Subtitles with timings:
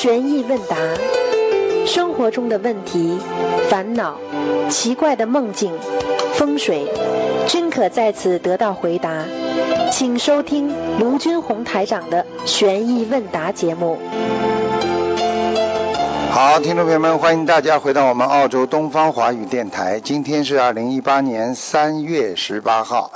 [0.00, 0.76] 悬疑问答，
[1.84, 3.18] 生活中的问题、
[3.68, 4.16] 烦恼、
[4.70, 5.76] 奇怪的梦境、
[6.34, 6.86] 风水，
[7.48, 9.24] 均可在此得到回答。
[9.90, 13.98] 请收听卢军红台长的悬疑问答节目。
[16.30, 19.98] 好，听众朋友们，欢迎大家回到我们澳洲东方华语电台。
[19.98, 23.10] 今天是二零一八年三月十八号，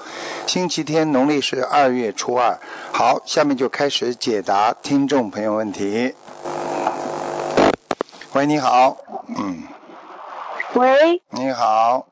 [0.49, 2.59] 星期天，农历是二月初二。
[2.91, 6.14] 好，下面就开始解答听众朋友问题。
[8.34, 8.96] 喂，你好，
[9.36, 9.62] 嗯，
[10.74, 11.22] 喂。
[11.30, 12.06] 你好，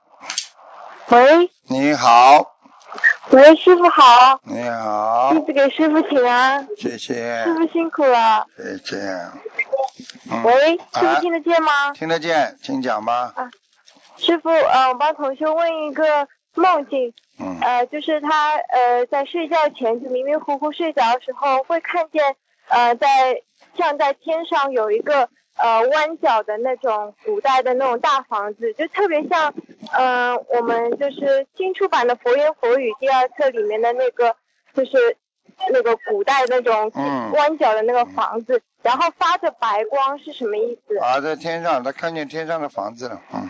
[1.09, 1.51] 喂。
[1.67, 2.47] 你好，
[3.31, 5.33] 喂，师傅好，你好。
[5.33, 7.45] 弟，子给师傅请安，谢谢。
[7.45, 8.47] 师，傅辛苦了。
[8.55, 8.97] 谢谢。
[10.31, 11.93] 嗯，喂，师啊傅听得见吗？
[11.95, 13.33] 听得见，请讲吧。
[13.35, 13.51] 啊
[14.19, 17.59] 师傅，呃，我帮同学问一个梦境，嗯。
[17.63, 22.37] 呃，就是他呃在睡觉前就迷迷糊糊睡着的时候，会看见
[22.69, 23.41] 呃在
[23.79, 25.31] 像在天上有一个
[25.63, 29.53] 呃弯角的那种古代的那种大房子，就特别像
[29.93, 34.35] 呃我们就是新出版的《佛言佛语》第二册里面的那个
[34.75, 35.17] 就是
[35.71, 40.99] 那个古代那种嗯弯角的那个房子，然后发着白光是什么意思？
[40.99, 43.49] 啊，在天上，他看见天上的房子了，嗯。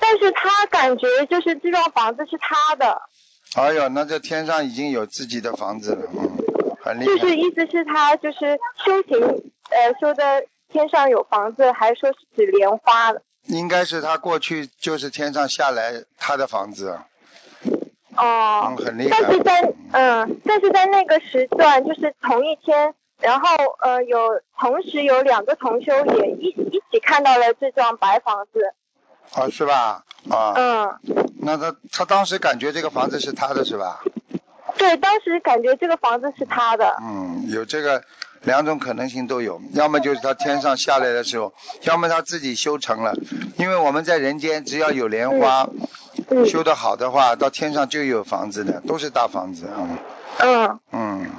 [0.00, 3.02] 但是他感觉就是这幢房子是他的。
[3.56, 7.06] 哎呦，那在天上已经有自己的房子了，嗯，很厉害。
[7.06, 9.20] 就是意思是他就是修行，
[9.70, 13.22] 呃，修的天上有房子，还说是指莲花的。
[13.44, 16.98] 应该是他过去就是天上下来他的房子，
[18.16, 18.76] 哦嗯，。
[18.76, 19.16] 很厉害。
[19.20, 23.48] 但是在嗯，但是在那个时段，就是同一天，然后
[23.80, 28.74] 呃，有同时有两个同修也一一起看到了这幢白房子。
[29.34, 30.04] 哦，是吧？
[30.30, 30.98] 啊，嗯，
[31.40, 34.02] 那他他当时感觉这个房子是他的是吧？
[34.76, 36.96] 对，当时感觉这个房子是他的。
[37.00, 38.04] 嗯，有这个
[38.42, 43.14] 两种可能性都有，要么就是他天上下来的时候，要么他自己修成了。
[43.56, 45.68] 因为我们在人间只要有莲花，
[46.30, 49.98] 嗯修得好的话，到天上就有房子的，都是大房子，嗯
[50.38, 50.78] 嗯。
[50.92, 51.30] 嗯，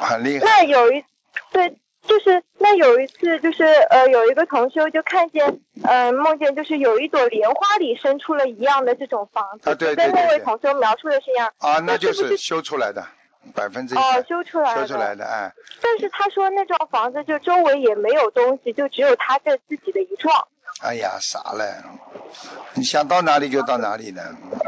[0.00, 0.44] 很厉害。
[0.44, 1.04] 那有一，
[1.52, 1.76] 对，
[2.06, 11.50] 就是那有一次，就是呃，有一个同修就看见，呃，梦见就是有一朵莲花里生出了一样的这种房子，啊对对跟那位同修描述的是一样。
[11.58, 13.06] 啊，那就是修出来的，
[13.54, 20.32] 百分之一哦百，修出来的修出来的，哎，但是他说那幢房子就周围也没有东西，就只有他这自己的一幢，
[20.82, 21.84] 哎呀，傻了，
[22.74, 24.22] 你想到哪里就到哪里呢，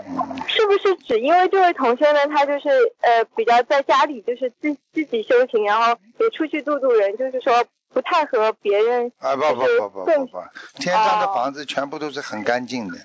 [0.09, 0.41] 嗯。
[0.49, 2.69] 是不是只因为这位同学呢，他就是
[3.01, 10.43] 呃比较在家里就是自自己修行，然后也出去度度人，就是说不太和别人啊不不不不不不，
[10.77, 12.99] 天上的房子全部都是很干净的，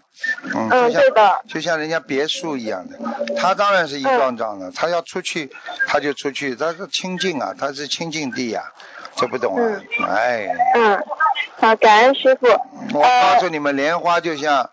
[0.53, 2.99] 嗯，嗯对的，就像人家别墅一样的，
[3.35, 5.51] 他当然是一幢幢的，他要出去
[5.87, 8.71] 他就出去，他是清净啊，他是清净地呀、
[9.15, 11.03] 这不懂啊，哎，嗯，
[11.57, 12.47] 好，感恩师傅。
[12.93, 14.69] 我告诉你们，莲花就像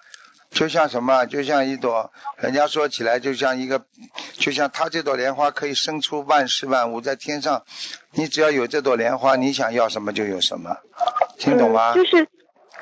[0.53, 3.87] 就像什么，就像一朵，人家说起来就像一个，
[4.35, 7.65] 就像他这朵莲花可以生出万事万物，在天上，
[8.11, 10.77] 你只要有这朵莲花，你想要什么就有什么，
[11.39, 11.97] 听懂吗嗯？？
[11.97, 12.29] 就是，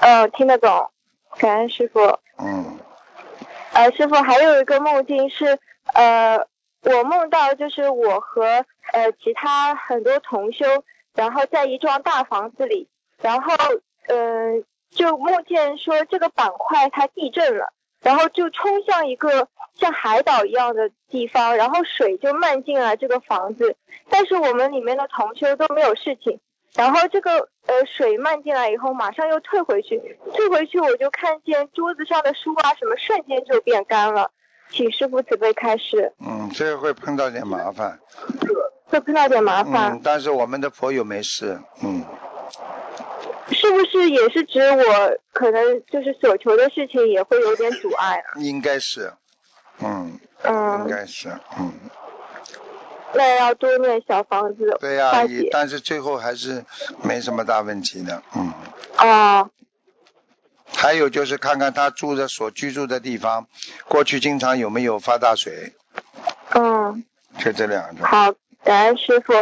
[0.00, 0.90] 呃，听得懂，
[1.38, 2.00] 感恩师傅。
[2.38, 2.78] 嗯，
[3.72, 5.58] 呃，师傅还有一个梦境是，
[5.94, 6.38] 呃，
[6.82, 10.64] 我梦到就是我和呃其他很多同修，
[11.14, 12.88] 然后在一幢大房子里，
[13.22, 13.52] 然后
[14.08, 14.16] 呃
[14.90, 23.76] 就梦见说这个板块它地震了，然后就冲向一个像海岛一样的地方，然后水就漫进了这个房子，
[24.08, 26.40] 但是我们里面的同修都没有事情。
[26.74, 27.32] 然后这个
[27.66, 34.30] 呃水漫进来以后，马上又退回去，退回去我就看见桌子上的书啊什么瞬间就变干了，
[34.70, 37.98] 请师傅慈悲开示，嗯，这个会碰到点麻烦，
[38.84, 42.04] 会碰到点麻烦，嗯，但是我们的佛友没事，嗯，
[43.52, 48.36] 是不是也是指我可能就是所求的事情也会有点阻碍啊？
[48.36, 49.12] 应该是，
[49.80, 51.28] 嗯，应嗯，该是，
[51.58, 51.72] 嗯，
[53.14, 55.12] 那要多念小房子对呀、
[55.50, 56.64] 但是最后还是
[57.02, 58.52] 没什么大问题的，嗯。
[58.98, 59.50] 哦，
[60.74, 63.48] 还有就是看看他住的所居住的地方，
[63.88, 65.72] 过去经常有没有发大水，
[66.54, 67.04] 嗯，
[67.38, 68.06] 就这两种。
[68.06, 68.32] 好，
[68.62, 69.32] 感恩师傅。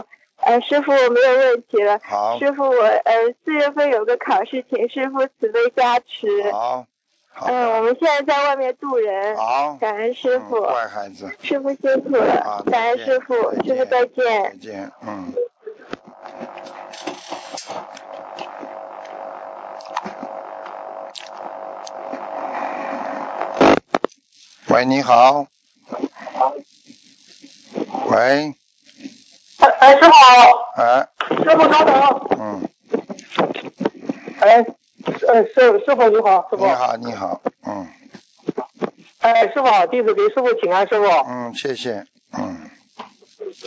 [0.49, 2.01] 呃，师傅我没有问题了。
[2.03, 3.13] 好，师傅我呃
[3.45, 6.51] 四月份有个考试，请师傅慈悲加持。
[6.51, 6.87] 好，
[7.29, 14.57] 好嗯，我，们现在在外面渡人，好，感恩师傅，嗯乖孩子，师傅辛苦了，感恩师傅，师傅再见再。
[14.59, 15.35] 见，嗯。
[24.71, 25.47] 喂，你好。
[28.11, 28.55] 喂，
[29.69, 31.09] 哎哎，师傅好，哎，
[31.45, 31.95] 师傅稍等。
[32.39, 32.69] 嗯，
[34.41, 34.65] 哎，
[35.27, 36.65] 呃，师师傅你好，师傅。
[36.65, 37.87] 你好，你好，嗯。
[39.19, 41.05] 哎，师傅好，弟子给师傅请安，师傅。
[41.29, 42.05] 嗯，谢谢，
[42.39, 42.71] 嗯。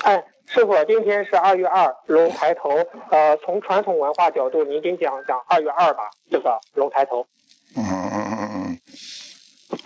[0.02, 2.70] 哎，师傅，今天是二月二，龙抬头。
[3.12, 7.28] 呃，从传统文化角度，您给讲讲二月二吧，这个龙抬头。
[7.76, 8.80] 嗯嗯嗯嗯。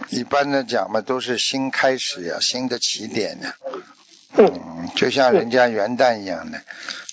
[0.10, 3.54] 一般的讲嘛，都是新开始呀，新的起点呀。
[4.38, 4.90] 嗯。
[4.96, 6.62] 就像人家元旦一样的，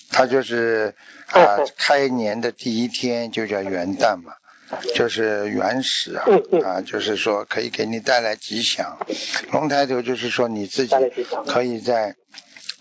[0.09, 0.93] 他就是
[1.27, 4.33] 啊，开年的第一天就叫元旦嘛。
[4.95, 6.25] 就是原始啊
[6.65, 8.97] 啊，就是说可以给你带来吉祥。
[9.51, 10.95] 龙抬头就是说你自己
[11.45, 12.15] 可以在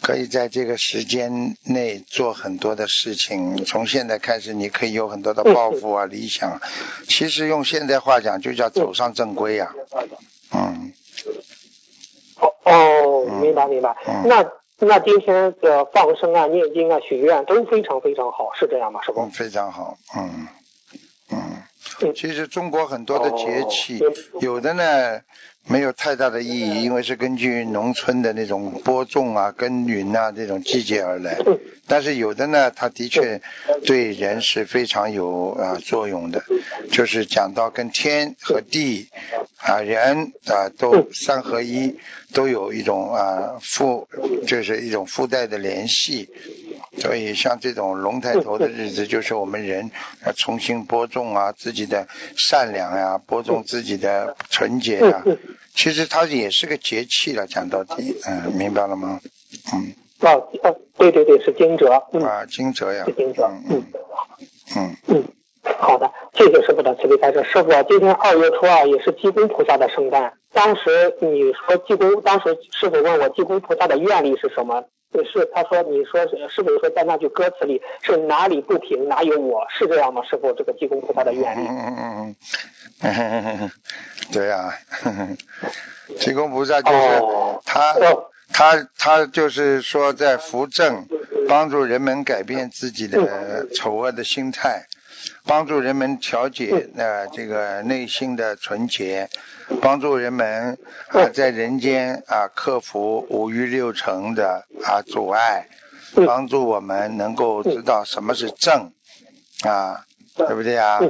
[0.00, 3.62] 可以在这个时间内做很多的事情。
[3.66, 6.62] 从现在开始，你可以有很多的抱负啊、理想。
[7.08, 9.74] 其实用现在话讲，就叫走上正规呀。
[10.52, 10.94] 嗯。
[12.42, 13.96] 哦哦，明白明白。
[14.26, 14.44] 那
[14.78, 19.00] 那今天的放生啊、念经啊、许愿都非常非常好，是这样吗？
[19.02, 19.24] 是不？
[19.30, 20.48] 非常好，嗯
[21.30, 21.38] 嗯。
[22.14, 24.00] 其实中国很多的节气，
[24.40, 25.20] 有的呢
[25.66, 31.38] 没有太大的意义，因为是根据农村的那种播种啊、耕耘啊这种季节而来。
[31.86, 33.40] 但是有的呢，它的确
[33.84, 36.42] 对人是非常有啊作用的，
[36.90, 39.08] 就是讲到跟天和地
[39.62, 41.98] 啊人啊都三合一，
[42.34, 44.08] 都有一种啊附，
[44.46, 46.28] 就是一种附带的联系。
[46.98, 49.90] 所以像这种龙抬头的日子，就是我们人
[50.26, 52.06] 要重新播种啊自己的
[52.36, 55.24] 善良呀，播种自己的纯洁呀。
[55.74, 59.20] 其实它也是个节气了，讲到底，嗯，明白了吗？
[59.72, 59.94] 嗯。
[60.20, 61.88] 哦哦，对对对，是惊蛰。
[61.90, 63.04] 啊，惊蛰呀。
[63.06, 63.42] 是惊蛰。
[63.70, 63.82] 嗯。
[64.76, 65.24] 嗯嗯。
[65.80, 67.44] 好的，谢谢师傅的慈悲开示。
[67.44, 70.32] 师傅，今天二月初二也是济公菩萨的圣诞。
[70.52, 74.82] 当时你说济公，当时师傅问我济公菩萨的愿力是什么？
[75.30, 80.22] 是他说你说是师傅说在那句歌词里是哪里不平哪有我是这样吗？
[80.28, 81.66] 师傅，这个济公菩萨的愿力。
[81.68, 82.36] 嗯嗯
[83.02, 83.70] 嗯嗯。
[84.32, 84.72] 对呀，
[86.18, 87.22] 济公菩萨就是
[87.64, 87.94] 他。
[88.54, 91.06] 他他就是说，在扶正，
[91.48, 94.84] 帮助人们改变自己的丑恶的心态，
[95.44, 99.28] 帮助人们调节呃这个内心的纯洁，
[99.80, 100.78] 帮助人们
[101.08, 105.68] 啊在人间啊克服五欲六尘的啊阻碍，
[106.26, 108.92] 帮助我们能够知道什么是正
[109.64, 110.04] 啊，
[110.36, 111.00] 对不对啊？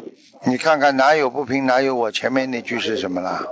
[0.44, 2.10] 你看看哪有不平哪有我？
[2.10, 3.46] 前面那句是什么了？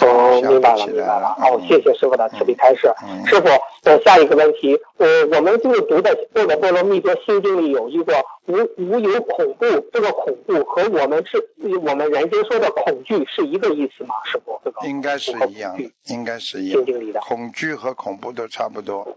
[0.00, 1.34] 哦，明白了，明白了。
[1.38, 2.92] 好，谢谢师傅的慈悲开示。
[3.26, 3.48] 师傅，
[3.84, 8.14] 呃，下一个问题，我，我们就是读的《波罗波罗蜜多心经》里有一个
[8.46, 11.42] 无无有恐怖，这个恐怖和我们是
[11.78, 14.14] 我们人间说的恐惧是一个意思吗？
[14.24, 15.76] 师傅，这个应该是一样，
[16.06, 16.84] 应该是一样。
[16.84, 19.16] 心经里的恐惧和恐怖都差不多。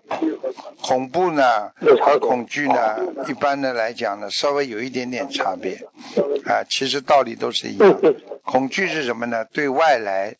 [0.82, 1.72] 恐怖呢
[2.02, 2.98] 和恐惧呢，
[3.28, 5.74] 一般的来讲呢，稍微有一点点差别
[6.46, 8.00] 啊，其实道理都是一样。
[8.44, 9.46] 恐惧是什么呢？
[9.52, 10.38] 对外来。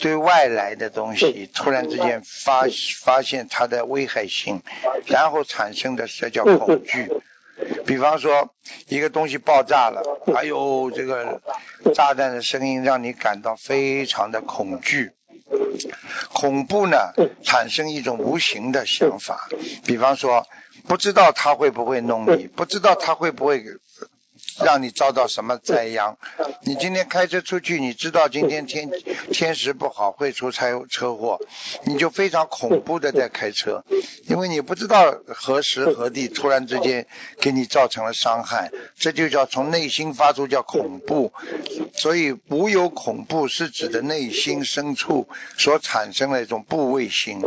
[0.00, 2.64] 对外来的东西突然之间发
[3.00, 4.62] 发现它的危害性，
[5.06, 7.08] 然后产生的这叫恐惧。
[7.86, 8.52] 比方说
[8.88, 10.02] 一个东西爆炸了，
[10.34, 11.40] 哎呦，这个
[11.94, 15.12] 炸弹的声音让你感到非常的恐惧。
[16.32, 17.12] 恐怖呢，
[17.42, 19.48] 产生一种无形的想法。
[19.84, 20.46] 比方说，
[20.88, 23.64] 不知道他会不会弄你，不知道他会不会。
[24.62, 26.16] 让你遭到什么灾殃？
[26.62, 28.90] 你今天开车出去，你知道今天天
[29.32, 31.40] 天时不好，会出车车祸，
[31.84, 33.84] 你就非常恐怖的在开车，
[34.26, 37.06] 因为你不知道何时何地突然之间
[37.40, 41.32] 给你造成了伤害，这就叫从内心发出叫恐怖。
[41.94, 47.40] 所以无有恐怖是指的内心深处所产生的一种部位心。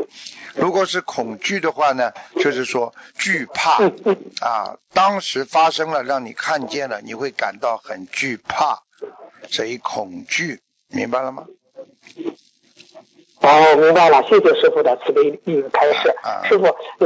[0.56, 3.84] 如果是恐惧的话呢，就是说惧怕
[4.42, 8.84] 啊，当时发生了让你看见了，你会感到很惧怕，
[9.50, 11.48] 所以恐惧，明白了吗？
[13.48, 16.14] 哦，明白了，谢谢师傅的慈悲嗯开示。
[16.44, 16.66] 师傅，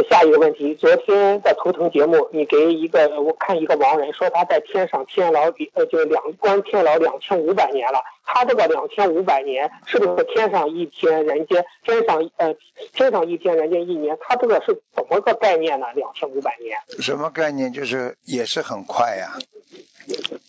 [0.10, 12.56] 下一个问题，昨天在图腾节目，你给一个我看一个盲人说他在天上天牢呃就两关天牢两千五百年了，他这个两千五百年是不是天上一天，人间天上呃
[12.94, 14.18] 天上一天，人间一年？
[14.20, 15.86] 他这个是怎么个概念呢？
[15.94, 16.76] 两千五百年？
[17.00, 17.72] 什么概念？
[17.72, 19.38] 就是也是很快呀。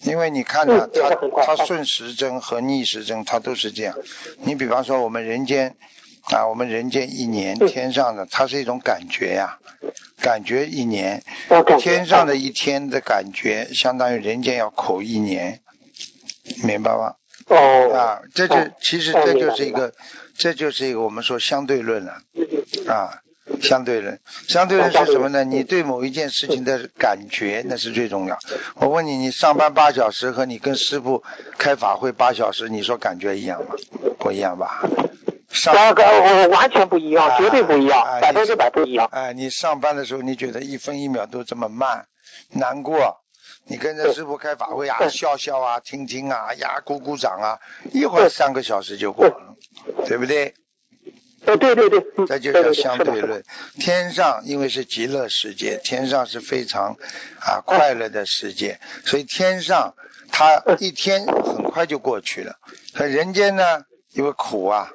[0.03, 3.97] 因为你看呢，它它顺时针和逆时针它都是这样。
[4.45, 5.77] 你比方说我们人间
[6.33, 9.59] 啊，我们人间一年天上的它是一种感觉呀，
[10.21, 11.23] 感觉一年，
[11.79, 15.61] 天上的一天的感觉相当于人间要口一年，
[16.65, 17.15] 明白吗？
[17.47, 17.93] 哦。
[17.93, 19.93] 啊，这就其实这就是一个，
[20.37, 22.23] 这就是一个我们说相对论了
[22.87, 23.23] 啊。
[23.61, 25.45] 相对论，相对论是什么呢？
[25.45, 28.39] 你对某一件事情的感觉，那是最重要。
[28.77, 31.23] 我问你，你上班八小时和你跟师傅
[31.59, 33.75] 开法会八小时，你说感觉一样吗？
[34.19, 34.83] 不一样吧？
[35.67, 39.09] 那个我完全不一样，绝对不一样，百分之百不一样。
[39.13, 42.07] 哎，你上班的时候你觉得一分一秒都这么慢，
[42.51, 43.19] 难过。
[43.65, 47.59] 你跟着师傅开法会啊，笑笑啊，听听啊，呀，鼓鼓掌啊，
[47.93, 49.57] 一会儿三个小时就过了，
[50.07, 50.55] 对不对？
[51.45, 53.43] 对对对对，这就叫相对论。
[53.79, 56.97] 天上因为是极乐世界，天上是非常
[57.41, 59.95] 啊快乐的世界，所以天上
[60.31, 62.57] 它一天很快就过去了。
[62.95, 64.91] 可人间呢，因为苦啊，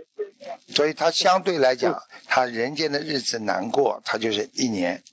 [0.74, 5.04] 所以它相对来讲，它人间的日子难过，它就是一年。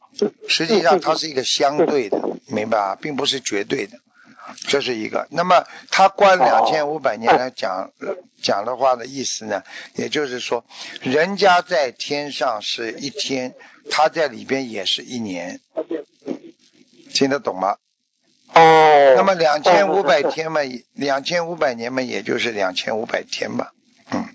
[0.47, 3.99] 实际上它是一个相对的，明白啊，并不是绝对的，
[4.57, 5.27] 这是一个。
[5.31, 7.91] 那么他关两千五百年来讲
[8.43, 9.63] 讲的话的意思呢，
[9.95, 10.65] 也就是说，
[11.03, 13.55] 人家在天上是一天，
[13.91, 15.61] 他在里边也是一年，
[17.13, 17.77] 听得懂吗？
[18.55, 19.15] 哦。
[19.17, 20.61] 那么两千五百天嘛，
[20.93, 23.73] 两千五百年嘛，也就是两千五百天吧，
[24.11, 24.27] 嗯。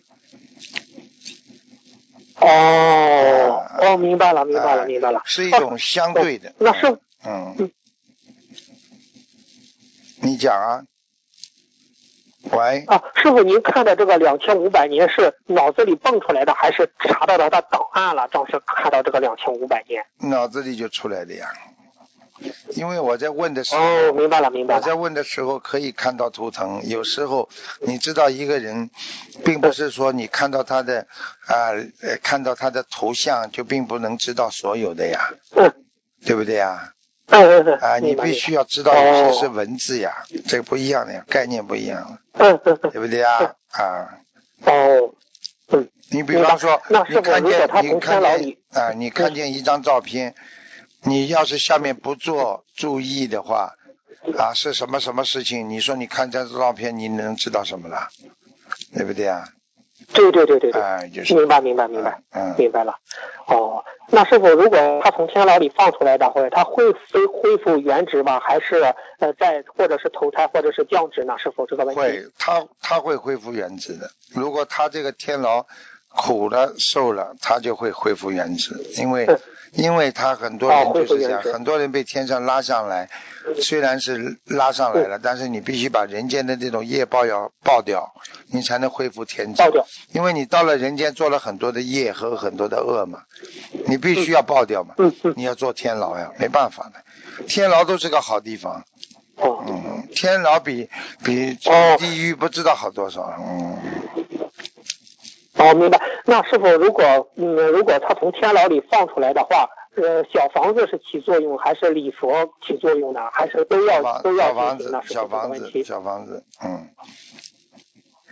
[2.42, 6.54] 哦，哦，明白了，明白了，明白了，是一种相对的。
[6.58, 7.70] 那是，嗯，
[10.22, 10.84] 你讲啊，
[12.52, 12.84] 喂。
[12.88, 20.06] 啊，师傅，您看的这个两千五百年是脑子里蹦出来的，还是查到他的档案了，当时看到这个两千五百年？
[20.18, 21.48] 脑子里就出来的呀。
[22.70, 24.80] 因为我在问的时候，哦，明白了，明白了。
[24.80, 27.50] 我在问的时候可以看到图腾，有时候
[27.82, 28.90] 你知道一个人，
[29.44, 31.06] 并不是说你看到他的
[31.48, 31.76] 啊，
[32.24, 35.70] 看到他的头像就并不能知道所有的呀，嗯，
[36.26, 36.94] 对不对呀？
[37.30, 42.20] 啊，你必须要知道有些是文字呀，这个不一样的呀，概念不一样。
[42.34, 42.54] 对
[43.02, 43.56] 不对呀？
[43.72, 44.20] 啊。
[44.66, 45.14] 哦。
[45.70, 45.88] 嗯。
[46.12, 50.34] 你比方说，你看见你看见啊，你看见一张照片。
[51.02, 53.76] 你要是下面不做注意的话，
[54.38, 55.70] 啊，是什么什么事情？
[55.70, 58.10] 你说你看这张照片，你能知道什么了？
[58.94, 59.48] 对不对啊？
[60.14, 62.96] 对对对对对，哎，就是明白明白明白，嗯，明白了。
[63.48, 68.40] 哦，那是否，如果他从天牢里放出来的话，他会恢恢复原职吗？
[68.40, 68.76] 还是
[69.20, 71.36] 呃，在或者是投胎，或者是降职呢？
[71.38, 72.02] 是否这个问题。
[72.02, 74.10] 会，他他会恢复原职的。
[74.34, 75.66] 如果他这个天牢
[76.10, 79.28] 苦了受了，他就会恢复原职，因为。
[79.74, 83.10] 因为他很多人就是这样，很多人被天上拉上来，
[83.62, 88.14] 虽然是拉上来了，但是你必须把人间的这种业报要报掉，
[88.48, 89.64] 你才能恢复天职。
[90.12, 93.24] 因为你到了人间做了很多的业和很多的恶嘛，
[93.88, 94.96] 你必须要报掉嘛。
[95.36, 98.84] 你要做天牢呀，没办法的，天牢都是个好地方。
[99.42, 100.90] 嗯，天牢比
[101.24, 101.58] 比
[101.98, 103.34] 地狱不知道好多少。
[103.40, 103.78] 嗯。
[105.60, 106.02] 哦，明白。
[106.26, 107.04] 那是否，如果
[107.36, 113.20] 嗯，如果他从天牢里放出来的话，呃，小房子是起作用，还是礼佛起作用呢？
[113.34, 116.88] 还是都要都要房子，小房子，小房子，嗯。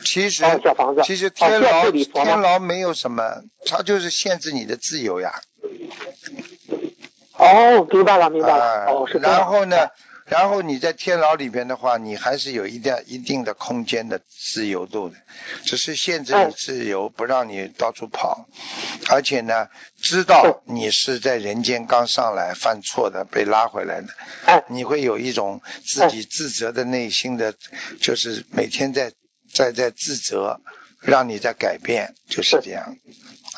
[0.05, 5.34] 其实，小房子，其实天牢天牢没有什么，它就是限制你的自由呀。
[7.38, 8.86] 哦，明白了，明白了。
[8.88, 9.89] 哦，是然后呢？
[10.27, 15.15] 然后你在天牢里边的话，你还是有一定一定的空间的自由度的，
[15.63, 18.48] 只是限制你自由，不让你到处跑。
[19.10, 19.69] 而且呢，
[20.01, 24.07] 知道你是在人间刚上来犯错的，被拉回来的，
[24.69, 27.53] 你会有一种自己自责的内心的，
[28.01, 29.13] 就是每天在
[29.53, 30.60] 在在自责，
[31.00, 32.98] 让你在改变，就是这样。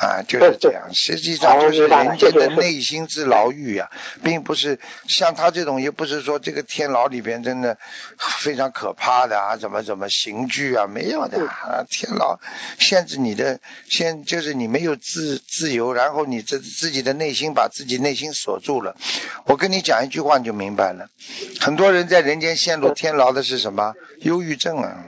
[0.00, 3.90] 啊，就是这样，实际上就是人间的内心之牢狱呀，
[4.24, 7.76] 并不是像他这种，又不是说这个天牢里边真的
[8.18, 12.40] 非常可怕的啊，怎么怎么刑具啊，没有的啊，天牢
[12.78, 18.96] 限制你的，限就是你没有自自由，然后你这自己的内心把自己内心锁住了。
[19.44, 21.10] 我跟你讲一句话你就明白了，
[21.60, 23.92] 很多人在人间陷入天牢的是什么？
[24.20, 25.04] 忧郁症啊。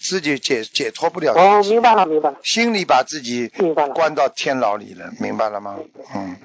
[0.00, 2.38] 自己解解脱不了哦，明白了，明白了。
[2.42, 3.50] 心里把自己
[3.94, 5.78] 关到天牢里了，明白了吗？
[6.14, 6.36] 嗯。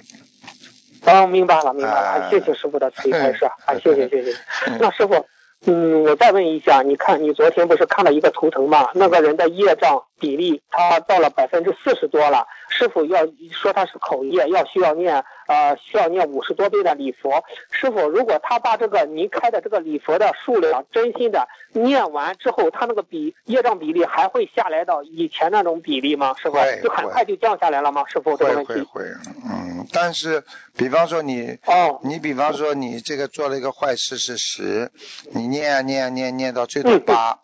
[1.06, 2.30] 哦，明白了，明白了。
[2.30, 4.38] 谢谢师傅的慈悲开示， 啊，谢谢，谢谢。
[4.80, 5.26] 那师傅。
[5.68, 8.90] 嗯，我再问一下，你看你昨天不是看了一个图腾吗？
[8.94, 12.46] 那个人的业障比例，他到了百分之四十多了。
[12.70, 17.44] 师傅要说他是口业，要需要念呃需要念五十多倍的礼佛。
[17.72, 26.36] 师傅，如果他把这个您开的这个礼佛的数量真心的念完之后，他那个比业障比例还会下来到以前那种比例吗？
[26.38, 28.04] 师傅，就很快就降下来了吗？
[28.08, 28.74] 师傅，这个问题。
[28.74, 29.06] 会会会，
[29.50, 30.44] 嗯，但是
[30.76, 34.92] 比方说你哦，你比方说你这个做了一个坏事是十，
[35.32, 35.56] 你。
[35.56, 37.38] 念啊念啊念念到最多八，嗯，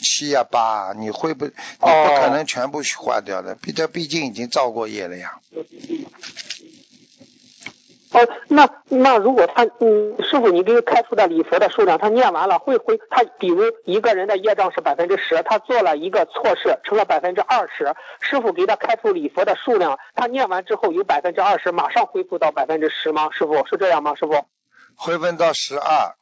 [0.00, 1.44] 七啊八，啊，你会不？
[1.46, 1.86] 你不
[2.20, 5.38] 可能全部化掉的，毕这毕竟已经造过业了呀。
[8.12, 23.28] 哦，那那如果他嗯，师傅你给开出的礼佛的数量，他念完了会回他比如一个人的业障是百分之十，他做了一个错事成了百分之二十，师傅给他开出礼佛的数量，他念完之后有百分之二十，马上恢复到百分之十吗？
[23.30, 24.12] 师傅是这样吗？
[24.16, 24.44] 师傅？
[24.96, 26.16] 恢复到十二。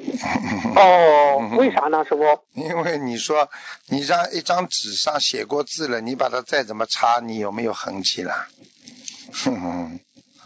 [0.76, 2.40] 哦，为啥呢，师傅？
[2.54, 3.50] 因为你说
[3.86, 8.46] 你让一张纸上写过字了，你把它再怎么擦，你有没有痕迹了？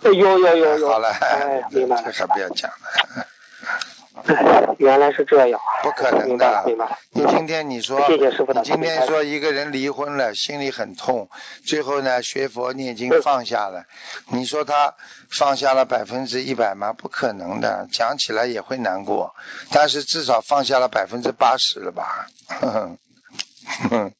[0.02, 0.88] 有有有有。
[0.90, 3.26] 好了，哎，明白了， 这可不要讲了。
[4.78, 6.62] 原来是这样，不可能的。
[6.66, 6.98] 明白。
[7.10, 11.28] 你今天你说，谢谢师傅的你今天说一个人离婚了，心里很痛，
[11.64, 13.84] 最后呢学佛念经放下了，
[14.30, 14.94] 你说他
[15.30, 16.92] 放下了百分之一百吗？
[16.92, 19.34] 不可能的，讲起来也会难过，
[19.70, 22.26] 但是至少放下了百分之八十了吧？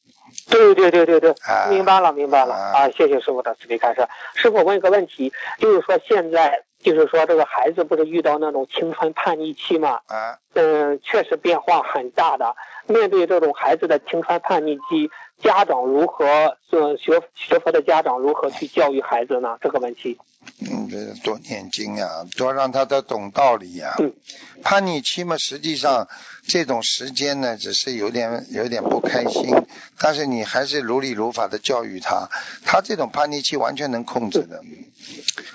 [0.50, 1.34] 对对对对对，
[1.70, 2.90] 明白了明白了啊！
[2.90, 4.06] 谢谢师傅的慈悲开示。
[4.34, 6.62] 师傅问一个问题，就是说现在。
[6.84, 10.00] 就是说，这个孩子不是遇到那种青春叛逆期嘛？
[10.06, 12.54] 啊，嗯，确实变化很大的。
[12.86, 15.10] 面对这种孩子的青春叛逆期，
[15.42, 16.56] 家长如何？
[16.70, 19.56] 呃，学学佛的家长如何去教育孩子呢？
[19.60, 20.18] 这个问题。
[20.60, 23.94] 嗯，这多念经呀，多让他都懂道理呀。
[24.00, 24.12] 嗯。
[24.62, 26.08] 叛逆期嘛，实际上
[26.48, 29.54] 这种时间呢，只是有点有点不开心，
[30.00, 32.28] 但是你还是如理如法的教育他，
[32.64, 34.62] 他这种叛逆期完全能控制的。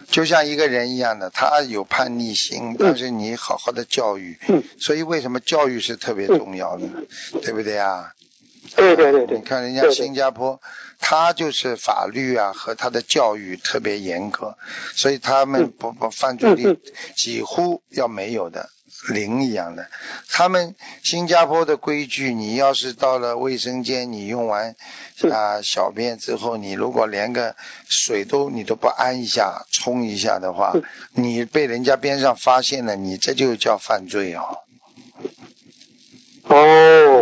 [0.10, 4.40] 就像一个人一样的，他有叛逆心，但是你好好的教育。
[4.48, 4.64] 嗯。
[4.80, 6.88] 所以为什么教育是特别重要的，
[7.42, 8.14] 对不对啊？
[8.76, 9.38] 对对对对。
[9.38, 10.60] 你看人家新加坡。
[11.02, 14.58] 他就是法律啊和他的教育特别严格，
[14.94, 16.78] 所以他们不不犯罪率
[17.16, 18.70] 几乎要没有的
[19.08, 19.88] 零一样的。
[20.30, 24.76] 他们新加坡的规矩，你要是到了卫生间，你用完
[25.32, 27.56] 啊小便之后，你如果连个
[27.88, 30.76] 水都你都不安一下冲一下的话，
[31.14, 34.44] 你被人家边上发现了，你这就叫犯罪哦。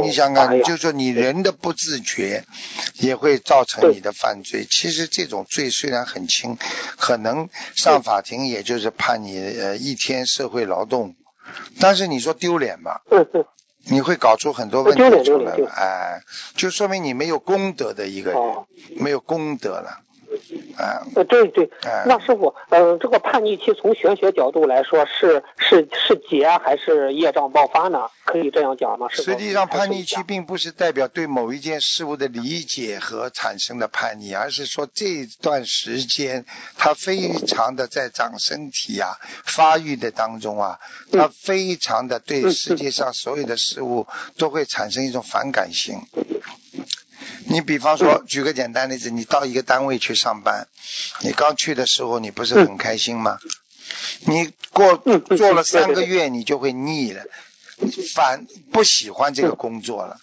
[0.07, 2.43] 哦，你想想，就说你人的不自觉，
[2.95, 4.65] 也会造成你的犯罪。
[4.69, 6.57] 其实这种罪虽然很轻，
[6.97, 11.15] 可能上法庭也就是判你呃一天社会劳动，
[11.79, 12.99] 但是你说丢脸吗？
[13.89, 16.21] 你会搞出很多问题出来了，哎，
[16.55, 18.41] 就说明你没有功德的一个人，
[19.01, 20.01] 没有功德了。
[20.77, 21.67] 啊，呃，对对，
[22.05, 28.07] 那师傅，嗯，这个叛逆期从玄学角度来说是是是劫还是业障爆发呢？
[28.25, 29.07] 可以这样讲吗？
[29.09, 36.45] 实际上，叛逆期并不是代表对某一件事物的理解和产生的叛逆，而是说这段时间
[36.77, 40.79] 他非常的在长身体啊、发育的当中啊，
[41.11, 44.05] 他非常的对世界上所有的事物
[44.37, 46.01] 都会产生一种反感性。
[47.45, 50.67] 你比方说，举个简单例子，你到一个单位去上班，
[51.21, 53.39] 你刚去的时候，你不是很开心吗？
[54.25, 57.23] 你过做了三个月，你就会腻了，
[58.13, 60.19] 反不喜欢这个工作了，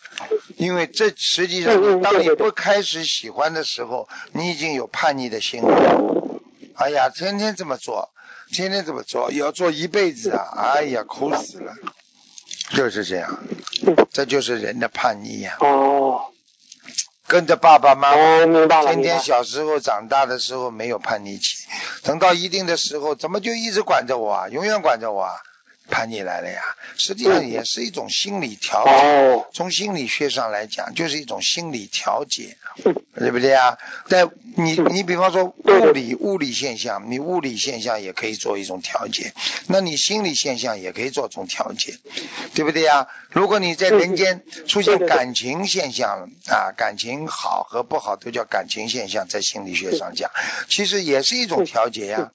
[0.56, 6.40] 因为这实际上，当你不开始喜欢的时候，你已经有叛逆的心了。
[6.74, 8.10] 哎呀，天天这么做，
[8.52, 10.74] 天天这么做，要做一辈子啊！
[10.74, 11.72] 哎呀，苦死了，
[12.76, 13.42] 就是这样，
[14.12, 15.56] 这就是人的叛逆呀。
[15.60, 16.33] 哦。
[17.26, 21.66] 跟着爸爸妈妈，天天小时候长大的时候没有叛逆期，
[22.02, 24.48] 等到一定的时候，怎么就一直管着我啊？
[24.48, 25.32] 永远管着我啊？
[25.88, 26.62] 叛逆来了呀，
[26.96, 29.44] 实际上也是一种心理调节。
[29.52, 32.56] 从心理学上来讲，就是一种心理调节，
[33.14, 33.78] 对不对啊？
[34.08, 39.32] 在你你比方说物理物理现象，你物理现象也可以做一种调节，
[39.66, 41.98] 那你心理现象也可以做种调节，
[42.54, 43.08] 对不对呀？
[43.30, 50.30] 如果你在人间出现感情现象啊，感情好和不好都叫感情现象，在心理学上讲，
[50.68, 52.32] 其实也是一种调节呀。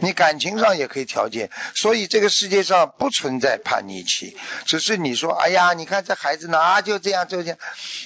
[0.00, 7.58] 你感情上也可以调节，所以这个世界上不存在叛逆期，只是你说，哎呀，你看这孩子呢，啊，就这样就这样。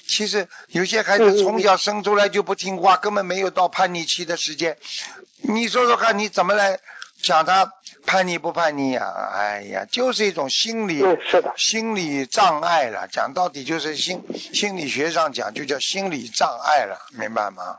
[0.07, 4.77] 其实有些孩子从小生出来就不听话，根本没有到叛逆期的时间。
[5.43, 6.79] 你说说看，你怎么来
[7.21, 7.73] 讲他
[8.07, 9.13] 叛逆不叛逆呀？
[9.35, 10.99] 哎呀，就是一种心理，
[11.31, 13.09] 是的，心理障碍了。
[13.09, 17.79] 讲到底就是心心理学上讲就叫心理障碍了，明白吗？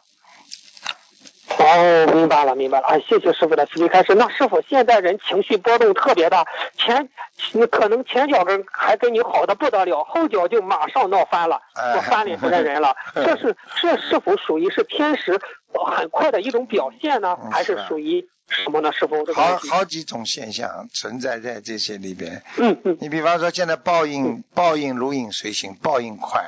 [1.58, 2.88] 哦，明白了，明白了。
[2.88, 4.16] 啊，谢谢师傅的慈悲开示。
[4.16, 6.46] 那师傅，现在人情绪波动特别大，
[6.78, 7.08] 前
[7.54, 11.62] 你可能前脚跟还跟你好的不得了，后脚就马上闹翻了，
[11.94, 12.96] 说翻脸不认人了。
[13.14, 15.40] 这是这是否属于是天时
[15.84, 17.36] 很快的一种表现呢？
[17.52, 18.92] 还是属于什么呢？
[18.92, 22.44] 是否，好好几种现象存在在这些里边。
[22.58, 22.98] 嗯嗯。
[23.02, 26.48] 你比方说，现在报应报应如影随形，报应快。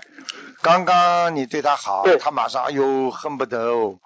[0.62, 4.00] 刚刚你对他好，他马上哎呦恨不得哦。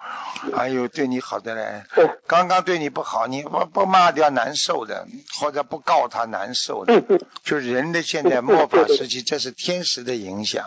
[0.54, 1.84] 哎呦对你好的嘞，
[2.28, 5.08] 刚刚对你不好，你不不骂掉难受的，
[5.40, 7.02] 或者不告他难受的，
[7.44, 10.66] 就是人的现在末法时期，这是天时的影响。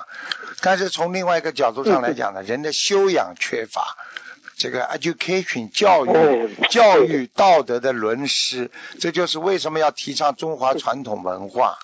[0.63, 3.97] 但是从另外一个角度上来讲呢，人的修养缺乏，
[4.57, 11.79] 这个 education 教育教育道德的伦师，这就是为什么要提倡中华传统文化，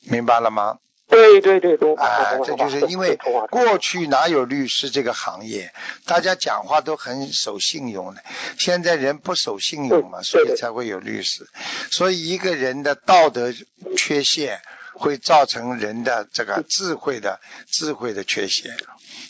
[0.00, 0.78] 明白了吗？
[1.06, 3.16] 对对对对，啊，这就是因为
[3.50, 5.72] 过去哪有律师这个行业，
[6.06, 8.24] 大家讲话都很守信用的，
[8.58, 11.46] 现在人不守信用嘛，所以才会有律师。
[11.90, 13.52] 所以一个人的道德
[13.96, 14.62] 缺陷，
[14.94, 18.74] 会造成人的这个智慧的智慧的缺陷。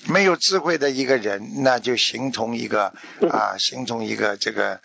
[0.07, 2.93] 没有智慧的一个人，那就形同一个
[3.31, 4.81] 啊，形同一个这个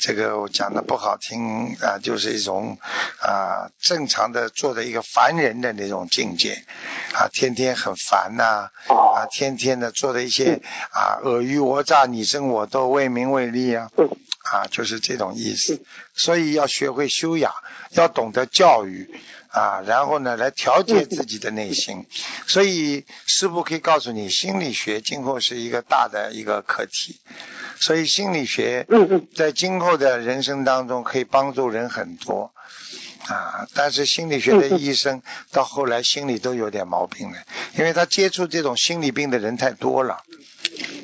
[0.00, 2.76] 这个我讲的不好听啊，就是一种
[3.20, 6.64] 啊正常的做的一个凡人的那种境界
[7.14, 10.60] 啊，天天很烦呐啊，天天的做的一些
[10.92, 13.90] 啊尔虞我诈、你争我斗、为名为利啊
[14.52, 15.80] 啊，就是这种意思。
[16.14, 17.52] 所以要学会修养，
[17.90, 19.20] 要懂得教育。
[19.54, 22.06] 啊，然后呢，来调节自己的内心，
[22.46, 27.20] 所以师傅可以告诉你，心理学今后是一个大的一个课题，
[27.78, 28.84] 所以心理学
[29.36, 32.52] 在今后的人生当中可以帮助人很多。
[33.26, 37.38] 啊，但是心理学的医生到后来心里都有点毛病了，
[37.78, 40.22] 因为他接触这种心理病的人太多了，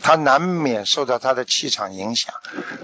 [0.03, 2.35] 他难免受到他的气场影响，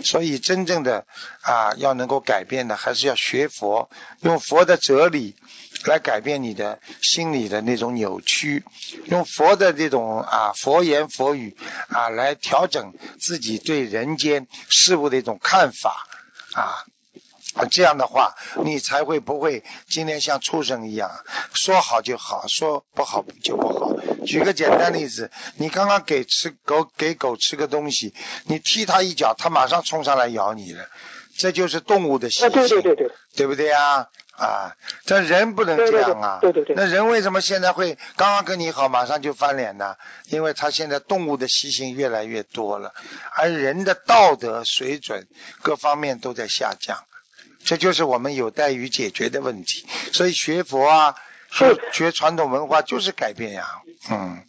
[0.04, 1.06] 所以真正的
[1.42, 5.36] 啊要能够改变的，还是要学佛，用佛的哲理。
[5.84, 8.64] 来改变你的心理的那种扭曲，
[9.04, 11.54] 用佛的这种啊佛言佛语
[11.88, 16.08] 啊来调整自己对人间事物的一种看法
[16.54, 16.82] 啊，
[17.70, 18.34] 这样的话
[18.64, 21.10] 你才会不会今天像畜生一样
[21.52, 23.85] 说好就好，说不好就不好。
[24.26, 28.12] 举个简单例子，你刚刚给吃狗给狗吃个东西，
[28.44, 30.88] 你踢它一脚，它马上冲上来咬你了，
[31.36, 34.08] 这就是动物的习性，对对对对，对不对啊？
[34.36, 36.38] 啊，这人不能这样啊！
[36.42, 39.96] 对对对，那人为什么现在会刚刚跟你好，马上就翻脸呢？
[40.26, 42.92] 因为他现在动物的习性越来越多了，
[43.34, 45.26] 而人的道德水准
[45.62, 46.98] 各方面都在下降，
[47.64, 49.86] 这就是我们有待于解决的问题。
[50.12, 51.14] 所以学佛啊，
[51.50, 53.66] 学学传统文化就是改变呀。
[54.10, 54.42] 嗯，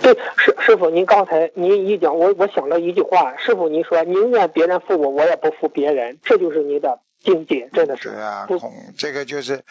[0.00, 7.00] 对，师师傅，您刚才您一讲，我我想了一句话，师傅您说宁愿别人负我，我也不负别人，这就是您的。
[7.20, 9.64] 境界真的是对啊，孔这个就是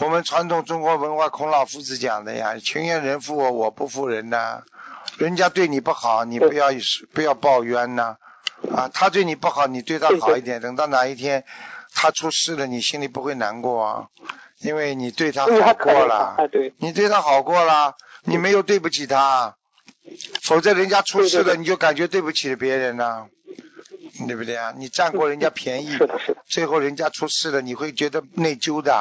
[0.00, 4.64] 我们传统中国文化，孔老夫子讲的呀，情愿人负我，我不负人呐。
[5.18, 6.66] 人家对你不好，你不要
[7.14, 8.16] 不要抱怨呐。
[8.74, 11.44] 啊，他对你不好，你对他好一点，等到哪一天
[11.94, 14.08] 他出事了，你心里不会难过啊，
[14.60, 16.36] 因为你对他好过了，
[16.78, 17.94] 你对他好过了，
[18.24, 19.56] 你没有对不起他，
[20.42, 23.26] 否则人家出事了，你就感觉对不起别人呢。
[24.26, 24.72] 对不对啊？
[24.76, 25.96] 你占过人家便宜，
[26.46, 28.94] 最后人家出事了，你会觉得内疚的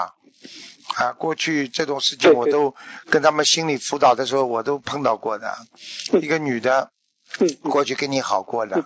[0.95, 1.13] 啊。
[1.13, 2.75] 过去这种事情我都
[3.09, 5.55] 跟他们心理辅导的时候，我都碰到过的。
[6.21, 6.91] 一个女的，
[7.63, 8.85] 过去跟你好过的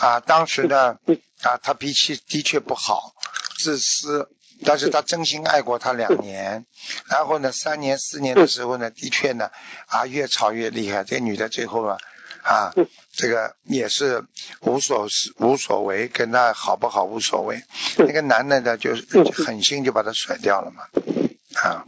[0.00, 0.98] 啊，当时呢
[1.42, 3.12] 啊，她脾气的确不好，
[3.58, 4.30] 自私，
[4.64, 6.64] 但是他真心爱过她两年，
[7.10, 9.50] 然后呢，三年四年的时候呢，的确呢
[9.86, 11.04] 啊，越吵越厉害。
[11.04, 11.98] 这女的最后啊。
[12.42, 12.72] 啊，
[13.12, 14.24] 这个也是
[14.62, 17.62] 无所无所谓，跟他好不好无所谓。
[17.98, 19.04] 那个男的呢，就是
[19.44, 20.84] 狠心就把他甩掉了嘛。
[21.62, 21.84] 啊，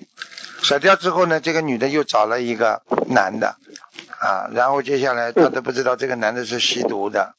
[0.62, 3.56] 甩掉之后呢，这个女的又找了一个男的，
[4.20, 7.34] 啊，然后接下来他都不知道这个男的是吸毒的，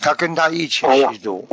[0.00, 1.46] 他跟他一起吸毒，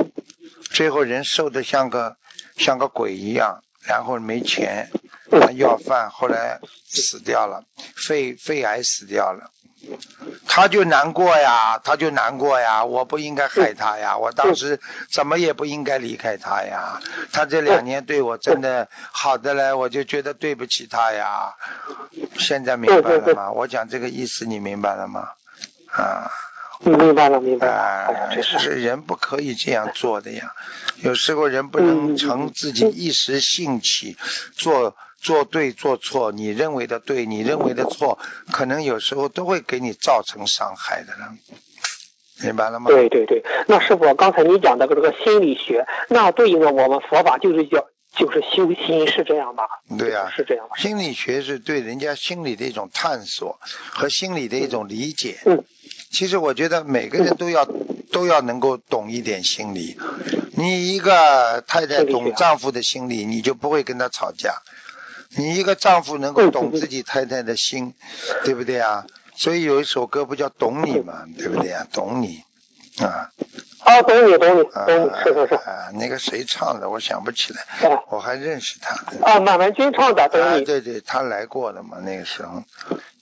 [0.72, 2.16] 最后人瘦的像个
[2.58, 4.90] 像个鬼一样，然后没钱
[5.32, 7.64] 他要饭，后来死掉了，
[7.96, 9.52] 肺肺癌死掉了。
[10.48, 17.00] 他就难过呀，他就难过呀，我不应该害他呀，我当时怎么也不应该离开他呀，
[17.32, 21.54] 他这两年对我真的好的嘞，我就觉得对不起他呀。
[22.38, 23.52] 现在明白了吗？
[23.52, 25.30] 我讲这个意思你明白了吗？
[25.92, 26.32] 啊，
[26.80, 28.42] 明白了，明白了。
[28.42, 30.54] 是人不可以这样做的呀，
[31.02, 34.18] 有时候人不能成自己一时兴起
[34.56, 34.96] 做。
[35.20, 38.20] 做对做错，你认为的对，你认为的错，
[38.52, 41.34] 可能有时候都会给你造成伤害的了，
[42.44, 42.86] 明白了吗？
[42.92, 49.64] 对对对，那师傅刚才你讲的这个心理学，那对应的我们佛法就是叫就是修心，是这样吧？
[49.98, 50.68] 对呀，是这样。
[50.78, 53.60] 心理学是对人家心理的一种探索
[53.90, 55.40] 和心理的一种理解。
[55.48, 55.64] 嗯。
[56.10, 57.68] 其实我觉得每个人都要
[58.12, 59.98] 都要能够懂一点心理。
[60.54, 64.62] 你一个太太懂丈夫的心理，你就不会跟他吵架。
[65.36, 67.94] 你一个丈夫能够懂自己太太的心，
[68.46, 69.06] 对不对啊？
[69.36, 71.86] 所以有一首歌不叫懂你嘛，对不对啊？
[71.92, 72.44] 懂你
[73.00, 73.30] 啊。
[73.88, 75.56] 啊，懂你，懂你，懂你，是是是。
[75.56, 77.62] 啊，那个谁唱的，我想不起来。
[78.10, 78.96] 我还认识他。
[79.26, 80.66] 啊，马文军唱的，懂你。
[80.66, 82.62] 对对，他来过的嘛，那个时候。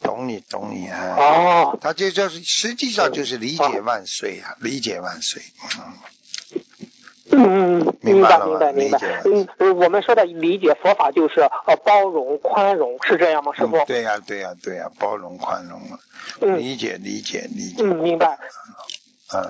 [0.01, 1.15] 懂你，懂你啊。
[1.17, 1.77] 哦。
[1.79, 5.41] 他就叫是，实际上就是理解万岁啊，理解万岁。
[7.31, 8.99] 嗯嗯嗯，明白明白明白。
[9.25, 13.83] 嗯，我们说的理解佛法就是呃包容宽容，是这样吗，师傅？
[13.85, 15.79] 对呀对呀对呀，包容宽容
[16.41, 16.57] 嗯。
[16.57, 17.83] 理解理解理解。
[17.83, 18.37] 嗯，明白。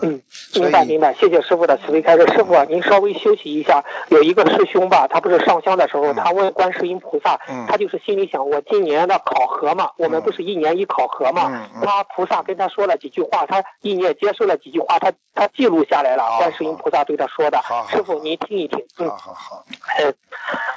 [0.01, 0.21] 嗯，
[0.53, 2.25] 明白明白，谢谢师傅的慈悲开示。
[2.27, 3.83] 师傅，您稍微休息一下。
[4.07, 11.69] 有一个师兄吧，他不是上香的时候，他问观世音菩萨，他就是心里想，我今年的考核嘛，我们不是一年一考核嘛？
[11.83, 16.38] 他菩萨跟他说了几句话，他意念接受了几句话，他他记录下来了。
[16.38, 18.79] 观世音菩萨对他说的，师傅您听一听。
[18.97, 19.65] 好好好。
[19.99, 20.15] 嗯，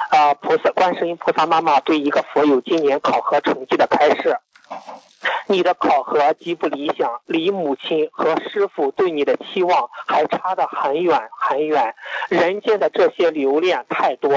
[0.09, 4.37] 啊，菩萨，观世音菩萨妈妈对一个佛友今年考核成绩的开示。
[5.47, 11.95] 你的考核极不理想，离母亲和师傅对你的期望还差得很远很远。
[12.29, 14.31] 人间的这些留恋太多，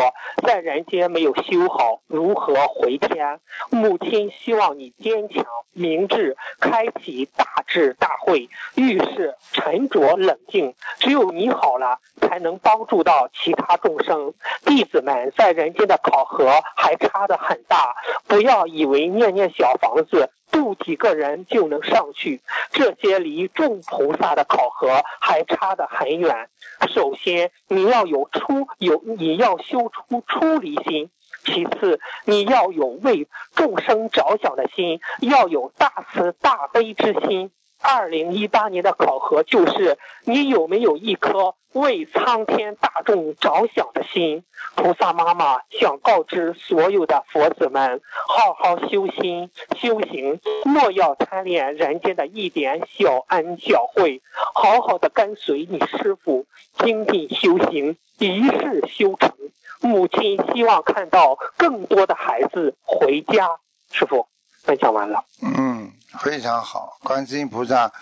[0.47, 3.41] 在人间没有修好，如何回天？
[3.71, 10.75] 母亲希望你坚强、明智，开启大智大慧，遇事沉着冷静。
[10.99, 14.33] 只有你好了，才能帮助到其他众生。
[14.65, 17.95] 弟子们在人间的考核还差得很大，
[18.27, 20.31] 不要以为念念小房子。
[20.53, 26.49] 住几个人就能上去，这些离众菩萨的考核还差得很远。
[26.95, 31.09] 首先，你要有出有你要修出出离心；
[31.45, 37.51] 其次，你要有为众生着想的心，要有大慈大悲之心。
[37.83, 44.45] 二零一八年的考核就是你有没有一颗为苍天大众着想的心。
[44.75, 54.23] 菩萨妈妈想告知所有的佛子们：好好修心修行，莫要贪恋人间的一点小恩小惠，
[54.55, 56.47] 好好的跟随你师傅
[56.79, 59.33] 精进修行，一世修成。
[59.81, 63.49] 母亲希望看到更多的孩子回家。
[63.91, 64.27] 师傅，
[64.63, 65.25] 分享完了。
[65.43, 65.72] 嗯。
[66.21, 67.93] 非常好，观世音菩萨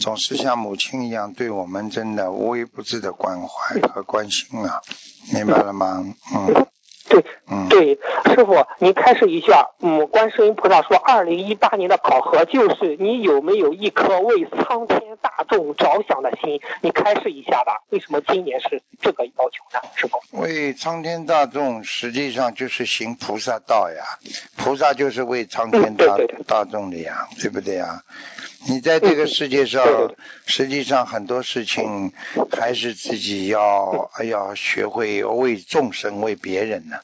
[0.00, 4.80] 总是像母亲一样对我们真的无微不至的关怀和关心啊，
[5.32, 6.04] 明白了吗？
[6.34, 6.66] 嗯。
[7.68, 9.70] 对，对，师傅，您开示一下。
[9.80, 16.60] 嗯，观世音菩萨说，二零一八年的考核就是你有没有一颗为苍天大众着想的心？
[16.80, 17.82] 你开示一下吧。
[17.90, 19.80] 为什么今年是这个要求呢？
[19.94, 20.18] 师傅？
[20.40, 24.02] 为苍天大众，实际上就是行菩萨道呀。
[24.56, 28.02] 菩萨就是为苍天大大众的呀，对不对呀？
[28.68, 30.14] 你在这个世界上，
[30.46, 32.12] 实际上很多事情
[32.50, 36.96] 还是自己要要学会为众生、为别人呢。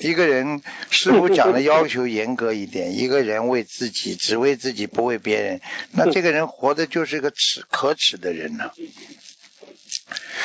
[0.00, 5.60] 一个人师傅讲的要求严格一点，一个人为自己，只为自己，不为别人，
[5.92, 8.70] 那这个人活的就是个耻可耻的人呢。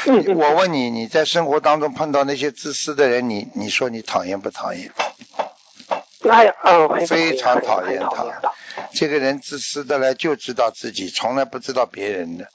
[0.07, 4.91] 我问你，你在生活当中碰到那些自私的人，你你说你讨厌不讨厌？
[7.07, 8.25] 非常讨厌他。
[8.93, 12.47] 这个人自私的嘞，就知道自己，从来不知道别人的。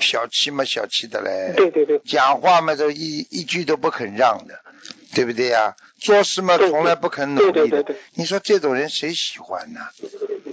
[0.00, 1.52] 小气嘛，小气的嘞。
[1.56, 1.98] 对对对。
[2.00, 4.58] 讲话嘛，都一一句都不肯让的，
[5.14, 5.74] 对不对呀？
[5.98, 7.52] 做事嘛，从来不肯努力的。
[7.52, 7.96] 对对对。
[8.14, 9.80] 你说这种人谁喜欢呢？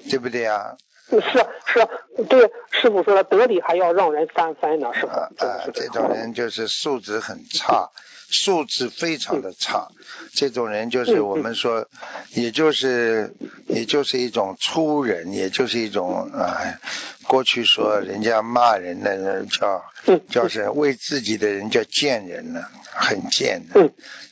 [0.10, 0.76] 对不对呀？
[1.10, 1.22] 是
[1.66, 5.30] 是，对师傅说了，得理还要让人三分呢，是吧？
[5.38, 7.90] 啊，这种人就是素质很差。
[8.34, 9.88] 素质非常的差，
[10.34, 11.88] 这种人就是我们说，
[12.32, 13.34] 也就是
[13.68, 16.80] 也就是一种粗人，也就是一种啊，
[17.28, 19.86] 过去说人家骂人的叫
[20.30, 23.92] 叫是为自己的人叫贱人呢，很贱的；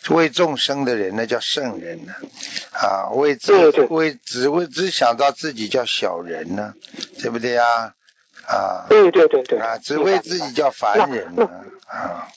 [0.10, 2.14] 为众生的人呢叫圣人呢，
[2.72, 6.74] 啊，为自为只为只想到自己叫小人呢，
[7.20, 7.94] 对不对呀？
[8.48, 11.48] 啊，对对对对，啊，只为自己叫凡人呢，
[11.86, 12.28] 啊。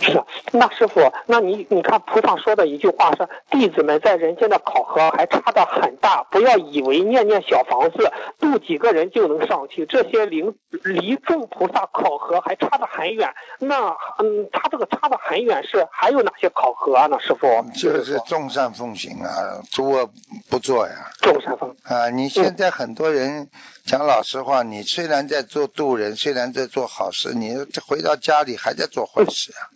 [0.00, 10.54] 是，那师傅，那你你看菩萨说的一句话是，弟子们在人间的考核还差的很大，不要以为念念小房子渡几个人就能上去，这些灵
[10.84, 13.32] 离众菩萨考核还差的很远。
[13.58, 17.06] 那嗯，他这个差的很远是还有哪些考核啊？
[17.06, 17.46] 呢，师傅？
[17.74, 20.08] 就是众善奉行啊，诸恶
[20.50, 20.94] 不作呀。
[21.20, 23.48] 众善奉啊，你现在很多人
[23.86, 27.54] 讲老实话，你虽然在做渡人，虽然在做好事，你
[27.86, 29.70] 回到家里还在做坏事啊。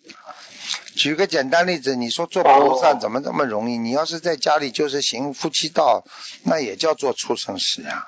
[0.96, 3.78] 举个简单例子，你说做菩萨怎么这么容易？
[3.78, 6.04] 你要是在家里就是行夫妻道，
[6.42, 8.04] 那也叫做畜生事呀。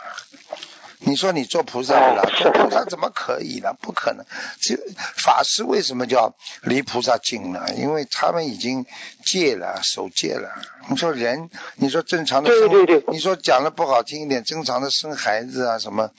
[1.05, 3.75] 你说你做菩萨的了，做菩萨怎么可以呢？
[3.81, 4.25] 不可能。
[4.61, 4.77] 这
[5.17, 7.67] 法师为什么叫离菩萨近呢？
[7.77, 8.87] 因为他们已经
[9.25, 10.51] 戒了，守戒了。
[10.89, 16.11] 你说人，你说正常的生，你说讲的不好听一点，正常的生孩子啊，什么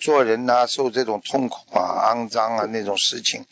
[0.00, 3.44] 做人呐，受这种痛苦啊、肮脏啊那种事情，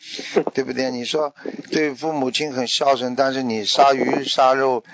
[0.55, 0.90] 对不对？
[0.90, 1.35] 你说
[1.71, 4.85] 对父母亲很孝顺，但是你杀鱼杀肉。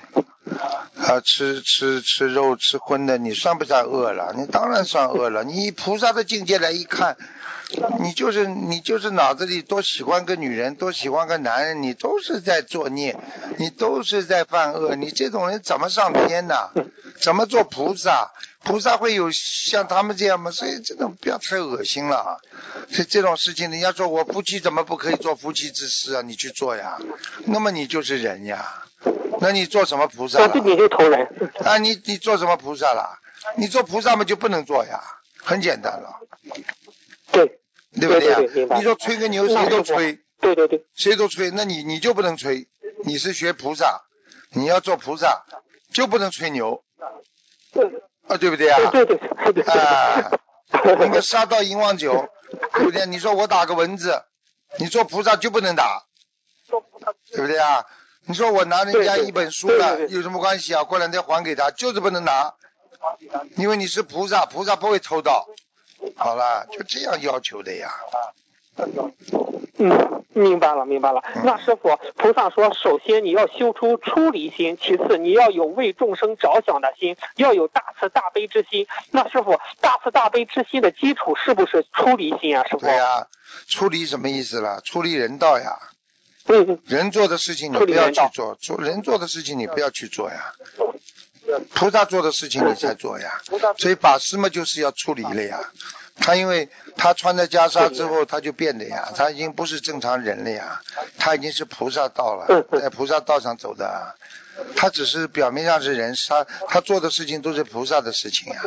[0.96, 4.34] 啊，吃吃吃肉吃荤的，你算不算饿了？
[4.36, 5.44] 你当然算饿了。
[5.44, 7.16] 你以菩萨的境界来一看，
[8.00, 13.16] 你就是你就是脑子里多喜欢个女人，多喜欢个男人，你都是在作孽，
[13.58, 14.96] 你都是在犯恶。
[14.96, 16.70] 你这种人怎么上天呢？
[17.20, 18.32] 怎么做菩萨？
[18.64, 20.50] 菩萨会有像他们这样吗？
[20.50, 22.40] 所以这种不要太恶心了。
[22.90, 26.22] 所以这种事情，人家说我夫妻怎么不可以做夫妻之事啊？
[26.22, 26.98] 你去做呀，
[27.46, 28.82] 那么你就是人呀。
[29.40, 30.40] 那你做什么菩萨？
[30.40, 31.52] 那自己就投人。
[31.64, 33.18] 啊，你你做什么菩萨了？
[33.56, 35.00] 你做菩萨嘛就不能做呀，
[35.38, 36.20] 很简单了。
[37.30, 37.60] 对，
[37.98, 38.76] 对不对呀？
[38.76, 42.68] 你说吹个牛谁都吹，对对对，谁都吹，那你你就不能吹？
[43.04, 44.02] 你是学菩萨，
[44.50, 45.44] 你要做菩萨
[45.92, 46.82] 就不能吹牛。
[48.26, 48.90] 啊，对不对啊？
[48.90, 49.16] 对对
[49.52, 49.62] 对。
[49.62, 50.30] 啊，
[50.72, 52.28] 那个杀到银王酒，
[52.74, 53.06] 对不对？
[53.06, 54.24] 你说我打个蚊子，
[54.78, 56.02] 你做菩萨就不能打，
[57.30, 57.86] 对不对啊？
[58.28, 60.84] 你说我拿人家一本书了，有什么关系啊？
[60.84, 62.52] 过两天还给他，就是不能拿，
[63.56, 65.46] 因为你是菩萨，菩萨不会偷盗。
[66.14, 67.90] 好了，就这样要求的呀。
[69.78, 71.22] 嗯，明白了，明白了。
[71.42, 78.86] 那师傅，菩萨说，首先你要修出出离心，其次你要有为众生着想的心，要有大慈大悲之心。
[79.10, 82.62] 那师傅，大慈大悲之心的基础是不是出离心啊？
[82.64, 82.80] 师傅？
[82.80, 83.26] 对呀，
[83.66, 84.82] 出离什么意思了？
[84.82, 85.78] 出离人道呀。
[86.86, 90.52] 人做的事情你不要去做，做人做的事情你不要去做呀。
[91.74, 93.40] 菩萨做的事情你才做呀。
[93.78, 95.60] 所以法师嘛就是要处理了呀。
[96.20, 100.80] 他因为他穿了袈裟之后他就变的呀，他已经不是正常人了呀，
[101.16, 104.14] 他已经是菩萨道了，在菩萨道上走的。
[104.74, 108.60] 他只是表面上是人，他他做的事情都是菩萨的事情呀，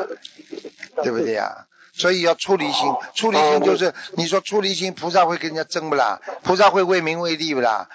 [1.04, 1.68] 对不对呀？
[2.02, 6.20] 所以要出离心，出离心就是你说出离心，菩萨会跟人家争不啦？
[6.42, 7.88] 菩萨会为名为利不啦？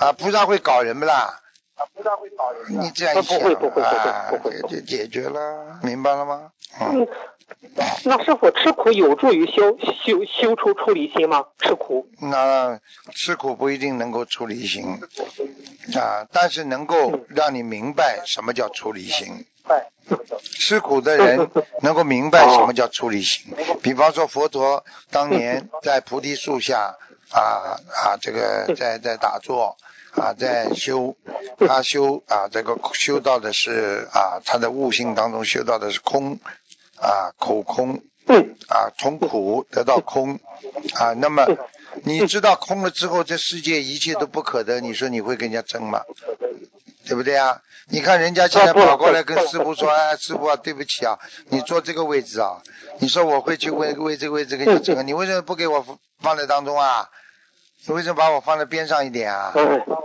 [0.00, 1.40] 啊，菩萨会搞人不啦？
[1.76, 2.78] 啊，菩萨会搞人。
[2.78, 3.38] 你这样一想
[3.82, 4.30] 啊，
[4.68, 6.52] 就解决了，明白了吗？
[6.78, 7.08] 嗯。
[8.04, 11.46] 那师傅吃苦有助于修修修出出离心吗？
[11.58, 12.06] 吃苦？
[12.20, 12.78] 那
[13.14, 15.00] 吃苦不一定能够出离心
[15.96, 19.46] 啊，但是能够让你明白什么叫出离心。
[20.42, 21.50] 吃苦的人
[21.82, 23.54] 能够明白什么叫出离心。
[23.82, 26.96] 比方说佛陀当年在菩提树下
[27.30, 29.76] 啊啊，这个在在打坐
[30.12, 31.16] 啊，在修，
[31.58, 36.38] 他修啊这个修到的是啊他的悟性当中修到的是空
[36.96, 38.02] 啊口空
[38.68, 40.40] 啊从苦得到空
[40.94, 41.46] 啊，那么
[42.04, 46.02] 你知道空了之后，这世界一切都不可得，你说你会跟人家争吗？
[47.08, 47.60] 对不对啊？
[47.90, 51.18] 你看人家现在跑过来跟师傅说：“哎，师傅啊，对不起啊，
[51.48, 52.60] 你坐这个位置啊，
[52.98, 55.82] 你说我会去为为这个位置给你争，你为什么不给我
[56.20, 57.08] 放在当中啊？”
[57.88, 59.50] 你为什么把我放在边上一点啊？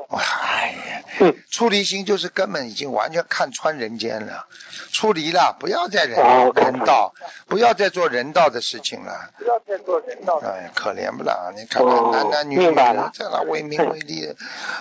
[0.09, 4.47] 哎呀，出离心就是根本已经完全看穿人间了，
[4.93, 6.17] 出离了，不要再人
[6.55, 7.13] 人道，
[7.47, 9.31] 不要再做人道的事情了。
[9.37, 10.39] 不要再做人道。
[10.41, 11.51] 哎，可怜不啦？
[11.57, 14.33] 你看看男男女女在那为名为利，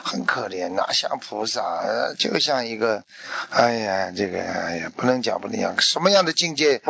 [0.05, 3.03] 很可怜，哪像菩萨，就像一个，
[3.51, 6.81] 哎呀，这个哎呀，不能讲不能讲，什么样的境界，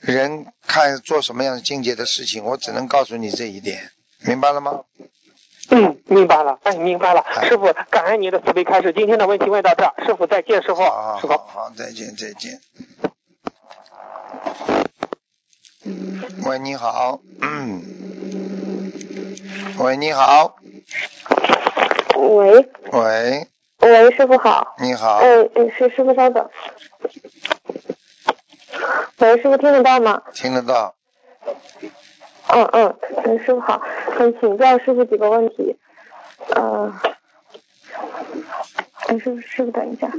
[0.00, 4.80] 人看做什么样的境界的事情，我只能告诉你这一点，明白了吗？
[5.72, 8.92] 嗯，明白了，哎，明白了，师傅，感恩您的慈悲开示。
[8.92, 10.82] 今天的问题问到这儿，师傅再见，师傅，
[11.20, 12.60] 师傅，好，再见，再见。
[16.44, 17.82] 喂，你好，嗯，
[19.78, 20.56] 喂，你好，
[22.16, 23.46] 喂，喂，
[23.78, 26.50] 喂，师傅好，你好，哎哎，师师傅稍等，
[29.18, 30.20] 喂，师傅听得到吗？
[30.34, 30.96] 听得到。
[32.52, 33.80] 嗯嗯，嗯，师傅好，
[34.18, 35.76] 嗯，请教师傅几个问题，
[36.56, 36.92] 呃，
[39.08, 40.10] 嗯，师傅师傅等一下，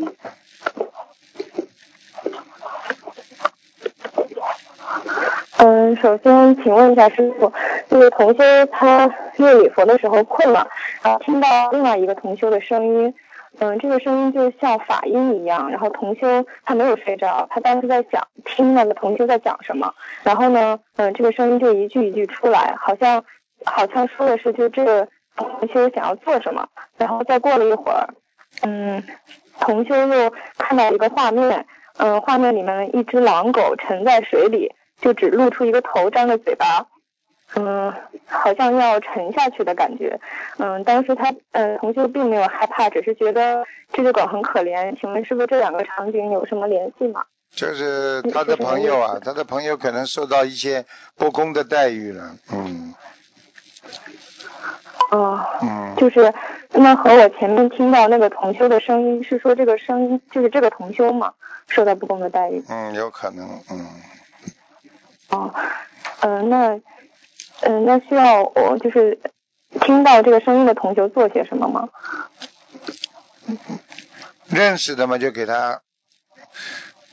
[5.58, 7.52] 嗯，首先请问一下师傅，
[7.90, 10.68] 就是同修他念礼佛的时候困了，
[11.02, 13.14] 然后听到另外一个同修的声音。
[13.60, 19.94] 嗯，这个声音就像法音一样，然后同修他没有睡着，他当时在讲听那个同修在讲什么，
[20.24, 23.24] 然后呢，嗯，这个声音就一句一句出来，好像
[23.66, 28.08] 好像说的是就这个同修想要做什么，然后再过了一会儿，
[28.64, 29.04] 嗯，
[29.60, 31.66] 同修又看到一个画面，
[31.98, 36.88] 嗯，画面里面一只狼狗沉在水里，就只露出一个头，张着嘴巴，
[37.56, 37.94] 嗯，
[38.26, 40.20] 好像要沉下去的感觉。
[40.58, 44.98] 嗯，当时他嗯同修并没有害怕，只是觉得这只狗很可怜。
[45.00, 47.24] 请问是不是，这两个场景有什么联系吗？
[47.54, 50.86] 就是他的朋友啊，他的朋友可能受到一些
[51.16, 52.94] 不公的待遇了，嗯。
[55.12, 55.46] 哦。
[55.62, 55.94] 嗯。
[55.98, 56.34] 就是
[56.70, 61.34] 那和我前面听到那个同修的声音，是说这个声音就是这个同修嘛，
[61.68, 62.64] 受到不公的待遇。
[62.70, 63.86] 嗯，有可能，嗯。
[65.30, 65.54] 哦，
[66.22, 66.80] 嗯，那，
[67.62, 69.20] 嗯，那需要我就是
[69.82, 71.90] 听到这个声音的同学做些什么吗？
[74.48, 75.82] 认识的嘛，就给他。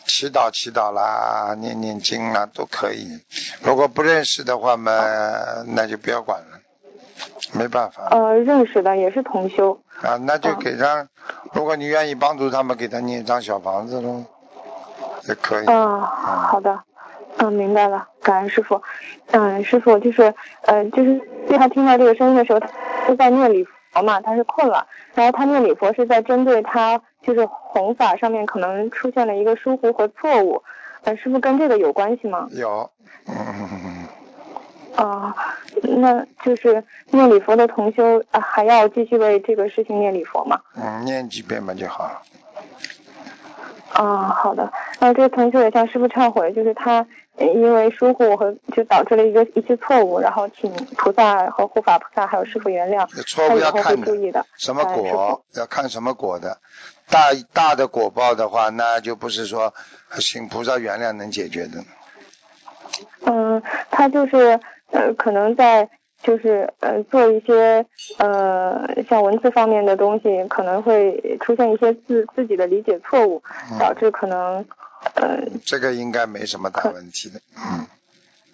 [0.06, 3.20] 祈祷祈祷啦，念念经啦，都可以。
[3.62, 4.90] 如果不认识的话嘛，
[5.66, 6.58] 那就不要管了，
[7.52, 8.08] 没办法。
[8.10, 9.78] 呃，认识的也是同修。
[10.00, 11.06] 啊，那就给他，
[11.52, 14.24] 如果你愿意帮助他们，给他念一张小房子喽，
[15.28, 15.66] 也可以。
[15.66, 15.98] 啊，
[16.50, 16.82] 好的，
[17.38, 18.80] 嗯，明白了，感恩师傅。
[19.32, 22.68] 嗯，师傅就是，呃，就是在他听到这个声音的时候，他
[23.06, 27.00] 是在念礼佛嘛，他是困了，然后他念礼佛是在针对他。
[27.20, 30.62] 就是弘法上面可能出现了一个疏忽和错误，
[31.02, 32.46] 呃，师傅跟这个有关系吗？
[32.52, 32.88] 有，
[33.26, 34.08] 嗯
[34.96, 35.34] 嗯
[36.00, 40.58] 那就是念礼佛的同修啊，还要继续为这个事情念礼佛吗？
[40.76, 42.22] 嗯，念几遍嘛就好了。
[43.92, 44.72] 啊，好的。
[45.00, 47.04] 那这个同修也向师傅忏悔，就是他
[47.40, 53.06] 因为疏忽和就导致了一个一些错误，然后请菩萨和护法菩萨还有师傅原谅。
[53.24, 54.00] 错误要看
[54.32, 56.58] 的，什么果要看什么果的。
[57.08, 59.72] 大大的果报的话，那就不是说
[60.18, 61.84] 请菩萨原谅能解决的。
[63.24, 64.60] 嗯，他就是
[64.90, 65.88] 呃，可能在
[66.22, 67.84] 就是呃做一些
[68.18, 73.42] 呃像文字方面的东西，可能会出现一些自自己的理解错误，
[73.78, 74.64] 导致可能
[75.14, 75.38] 呃。
[75.64, 77.40] 这个应该没什么大问题的。
[77.56, 77.86] 嗯。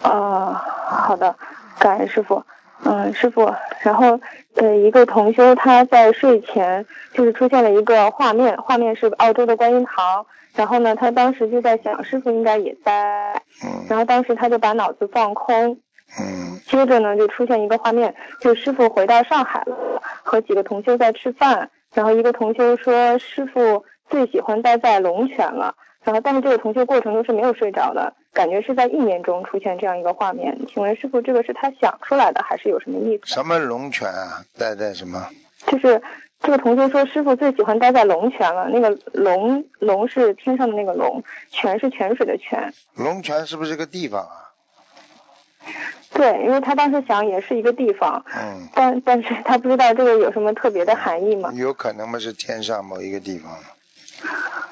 [0.02, 1.34] 啊，好的，
[1.78, 2.42] 感恩师傅。
[2.86, 4.20] 嗯，师傅，然后
[4.56, 6.84] 呃，一个同修他在睡前
[7.14, 13.40] 就是出现了一个画面，画面是澳洲的观音堂，然后呢，他当时就在想师傅应该也在，
[13.88, 15.78] 然后当时他就把脑子放空，
[16.20, 25.74] 嗯，接着呢就出现一个画面，就师傅回到上海了，和几个同修在吃饭，然后一个同修说师傅最喜欢待在龙泉了。
[26.04, 30.54] 然后，但是这个同修过程中是没有睡着的，感觉是在意念中出现这样一个画面。
[30.68, 33.34] 请问师傅，这个是他想出来的，还是有什么意思？
[33.34, 34.44] 什么龙泉啊？
[34.58, 35.26] 待在什么？
[35.66, 36.02] 就是
[36.40, 38.68] 这个同修说，师傅最喜欢待在龙泉了。
[38.68, 42.70] 那个龙龙是天上的那个龙，泉是泉水的泉。
[42.96, 44.43] 龙泉是不是个地方啊？
[46.14, 48.24] 对，因为他当时想也是一个地方。
[48.36, 48.68] 嗯。
[48.74, 51.50] 但但是他不知道这个有什么特别的含义吗？
[51.54, 53.52] 有可能嘛，是天上某一个地方。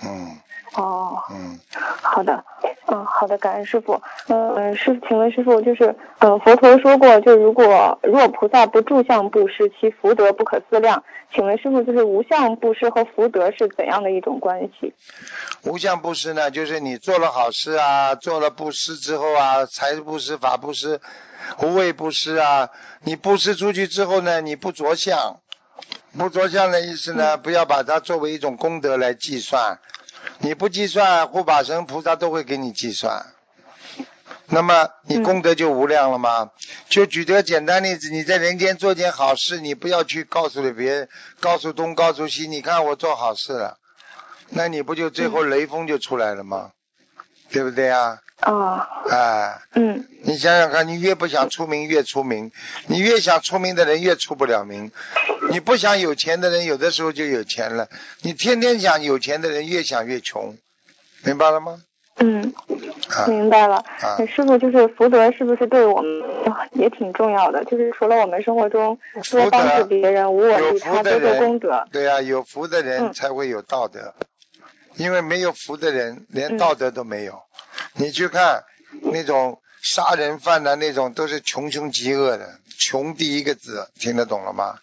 [0.04, 0.38] 嗯。
[0.74, 1.58] 哦，嗯，
[2.00, 2.44] 好的，
[2.86, 11.04] 嗯，好的，感恩师傅，嗯嗯，师，请问师傅，就是，嗯，佛陀说过，就如果若菩萨不住相布施，其福德不可思量。
[11.34, 14.94] 请问师傅，就是无相布施和福德是怎样的一种关系？
[15.64, 21.00] 无相布施呢，就是你做了好事啊，做了布施之后啊，财布施、法布施、
[21.62, 22.70] 无畏布施啊，
[23.02, 25.38] 你布施出去之后呢，你不着相，
[26.18, 29.78] 不着相的意思呢，不要把它作为一种功德来计算。
[30.38, 33.26] 你不计算，护法神菩萨都会给你计算。
[34.46, 36.50] 那么你功德就无量了吗？
[36.88, 41.08] 就举个简单例子，你在人间做件好事，你不要去告诉了别人，
[41.40, 43.78] 告诉东，告诉西，你看我做好事了，
[44.50, 46.72] 那你不就最后雷锋就出来了吗？
[47.52, 48.18] 对不对啊？
[48.40, 48.88] 啊。
[49.10, 49.58] 哎。
[49.74, 50.06] 嗯。
[50.24, 52.52] 你想想看，你越不想出名越出名，
[52.86, 54.90] 你越想出名的人越出不了名。
[55.50, 57.88] 你不想有钱的人，有的时候就有钱了。
[58.22, 60.56] 你天天想有钱的人，越想越穷，
[61.24, 61.82] 明白了吗？
[62.18, 62.52] 嗯，
[63.26, 63.84] 明白了。
[64.28, 66.22] 师傅，就是福德是不是对我们
[66.72, 67.64] 也挺重要的？
[67.64, 68.96] 就是除了我们生活中
[69.30, 71.84] 多帮助别人、无我利他、多做功德。
[71.90, 74.14] 对呀，有福的人才会有道德，
[74.96, 77.42] 因为没有福的人连道德都没有。
[77.94, 78.64] 你去看
[79.02, 84.78] 那种杀人犯的那种，都是穷凶极恶的，穷第一个字，听得懂了吗？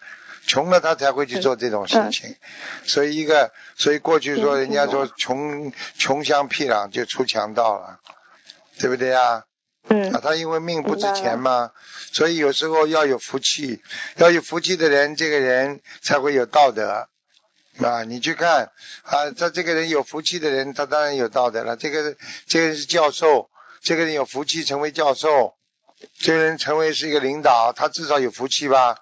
[0.48, 2.36] 穷了他才会去做这种事情，
[2.84, 8.00] 所以一个，所以过去说人家说穷穷乡僻壤就出强盗了，
[8.80, 9.44] 对不对呀？
[9.90, 10.12] 嗯。
[10.12, 11.72] 啊，他因为命不值钱嘛，
[12.12, 13.84] 所以有时候要有福气，
[14.16, 17.08] 要有福气的人，这个人才会有道德
[17.84, 18.04] 啊。
[18.04, 18.72] 你去看
[19.04, 21.76] 啊，他这个人有福气的人，他当然有道德了。
[21.76, 22.16] 这个
[22.46, 23.50] 这个人是教授，
[23.82, 25.56] 这个人有福气成为教授，
[26.18, 28.98] 这个人成为是一个领导，他至少有福气吧。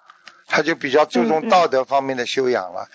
[0.50, 2.88] 他就比较注重道德方面的修养了，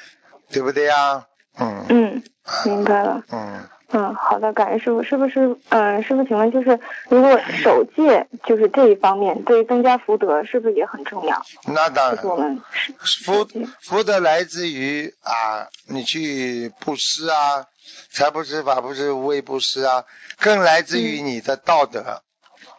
[0.50, 1.28] 对不对呀？
[1.60, 1.86] 嗯。
[1.88, 2.24] 嗯，
[2.66, 3.24] 明白了。
[3.32, 3.70] 嗯。
[3.94, 5.04] 嗯，好的，感恩师傅。
[5.04, 5.56] 是不是？
[5.70, 6.80] 嗯，师傅，请问就是，
[7.10, 11.46] 如果守戒，就是这一方面，对于增加福德，是不是也很重要？
[11.68, 12.26] 那当然。
[12.26, 12.60] 我们
[13.00, 13.48] 福
[13.82, 17.68] 福德来自于啊，你去布施啊，
[18.12, 20.06] 财布施、法布施、无畏布施啊，
[20.40, 22.24] 更来自于你的道德。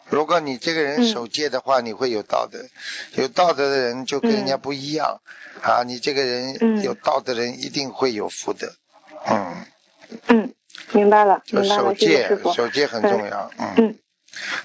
[0.09, 2.59] 如果你这个人守戒的话，你会有道德。
[3.15, 5.21] 有道德的人就跟人家不一样
[5.63, 5.81] 啊！
[5.83, 8.71] 你这个人有道德的人一定会有福德。
[9.27, 9.65] 嗯。
[10.27, 10.53] 嗯。
[10.95, 13.51] 明白了，明白了，守戒，守戒很重要。
[13.77, 13.97] 嗯，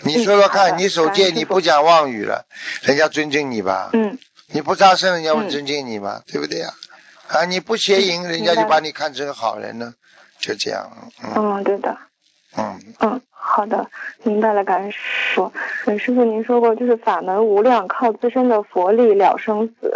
[0.02, 2.46] 你说说看，你守戒，你不讲妄语了，
[2.82, 3.90] 人家尊敬你吧？
[3.92, 4.18] 嗯。
[4.52, 6.22] 你不杀生，人家会尊敬你吧？
[6.26, 6.72] 对不对呀？
[7.28, 9.94] 啊，你不邪淫，人家就把你看成好人呢，
[10.40, 10.90] 就这样。
[11.36, 11.96] 嗯，对的。
[12.56, 12.78] 嗯。
[13.00, 13.86] 嗯，好的，
[14.22, 14.98] 明白了，感恩师
[15.34, 15.52] 傅。
[15.86, 19.92] 嗯，师傅您说过，就是法门无量，靠自身的佛力了生死。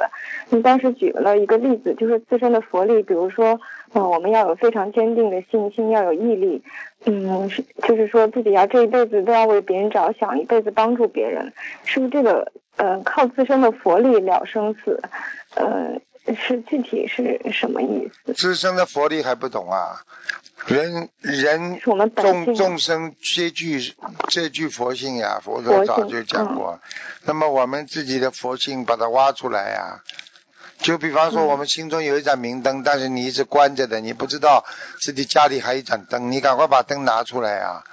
[0.51, 3.61] 您当时举了一个例子，就是自身的佛力，比如说。
[3.97, 6.61] 嗯，我们要有非常坚定的信心，要有毅力。
[7.05, 11.53] 嗯，是就是说自己要这一辈子都要为别人着想，一辈子帮助别人，
[11.85, 12.51] 是不是这个？
[12.77, 15.01] 呃，靠自身的佛力了生死，
[15.55, 15.97] 呃，
[16.27, 18.33] 是具体是什么意思？
[18.33, 20.03] 自身的佛力还不懂啊？
[20.67, 23.95] 人人众众生皆具
[24.29, 26.81] 皆具佛性呀，佛陀早就讲过。
[27.25, 30.03] 那么我们自己的佛性把它挖出来呀。
[30.79, 34.65] 就比方说，我们心中有一盏明灯，但是你一直关着的，你不知道
[35.01, 37.85] 自己家里还有一盏灯，你赶快把灯拿出来呀，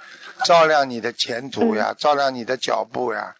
[0.44, 3.34] 照亮你的前途呀，照亮你的脚步呀，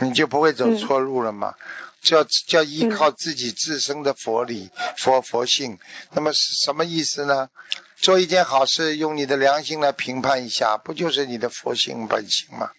[0.00, 1.54] 你就不会走错路了嘛。
[2.00, 5.78] 叫叫依靠自己自身的佛理、佛佛性。
[6.12, 7.48] 那么什么意思呢？
[7.96, 12.70] 做一件好事，用你的良心来评判一下，不就是你的佛性本性吗？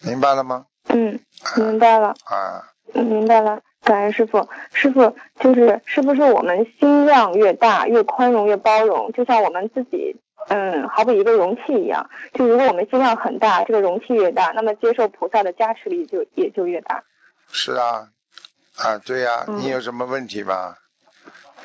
[0.00, 0.66] 明白了吗？
[0.88, 1.20] 嗯，
[1.56, 2.14] 明白了。
[2.24, 3.60] 啊，明白了。
[3.82, 10.16] 感恩师傅，师傅就是是不是我们心量越大，越宽容，越包容，就像我们自己，
[10.48, 12.08] 嗯，好比一个容器一样。
[12.32, 17.04] 就如果我们心量很大，这个容器越大，那么接受菩萨的加持力就也就越大。
[17.52, 18.08] 是啊，
[18.76, 20.74] 啊，对呀，你有什么问题吗？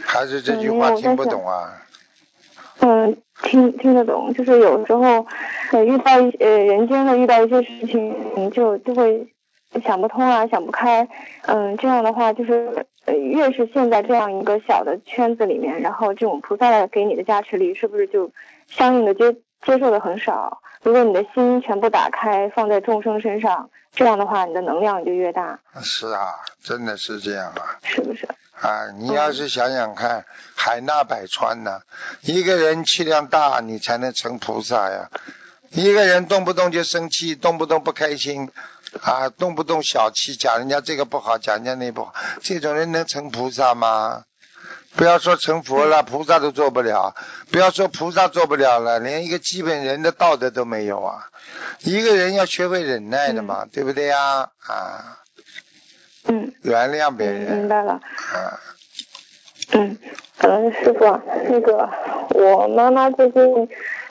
[0.01, 1.82] 还是这句话听不懂啊？
[2.80, 5.26] 嗯，听听得懂，就是有时候
[5.86, 9.28] 遇到一呃人间的遇到一些事情，就就会。
[9.86, 11.07] 想不通啊，想不开，
[11.43, 18.32] 嗯，这样的话就是越是陷在这样一个小的圈子里面，然后这种菩萨给你的加持力是不是就
[18.68, 19.32] 相应的接
[19.64, 20.64] 接受的很少？
[20.82, 25.60] 如果你的心全部打开，放在众生身上，这样的话你的能量就越大。
[25.82, 27.78] 是啊，真的是这样啊。
[27.84, 28.28] 是不是？
[28.62, 30.26] 啊，你要是想想看，
[30.56, 31.82] 海纳百川呢，
[32.22, 35.10] 一个人气量大，你才能成菩萨呀。
[35.72, 38.50] 一个人动不动就生气，动不动不开心。
[39.02, 44.24] 啊，动不动小气，讲人家这个不好，讲人家那不好，这种人能成菩萨吗？
[44.96, 47.16] 不要说成佛了，菩萨都做不了。
[47.52, 51.30] 不要说菩萨做不了了，连一个基本人的道德都没有啊！
[51.84, 54.50] 一个人要学会忍耐的嘛，对不对呀？
[54.68, 55.20] 啊，
[56.26, 57.94] 嗯，原谅别人，明白了。
[57.94, 58.60] 啊，
[59.72, 59.98] 嗯，
[60.40, 61.06] 嗯，师傅，
[61.50, 61.90] 那个
[62.30, 63.70] 我妈妈最近。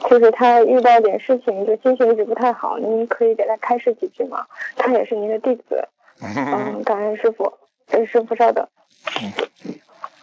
[0.08, 4.46] 就是她遇到点事情，就心情一直不太好，您可以给她开示几句吗？
[4.76, 5.88] 她也是您的弟子，
[6.22, 7.52] 嗯，感恩师傅，
[7.90, 8.64] 哎，师傅稍等。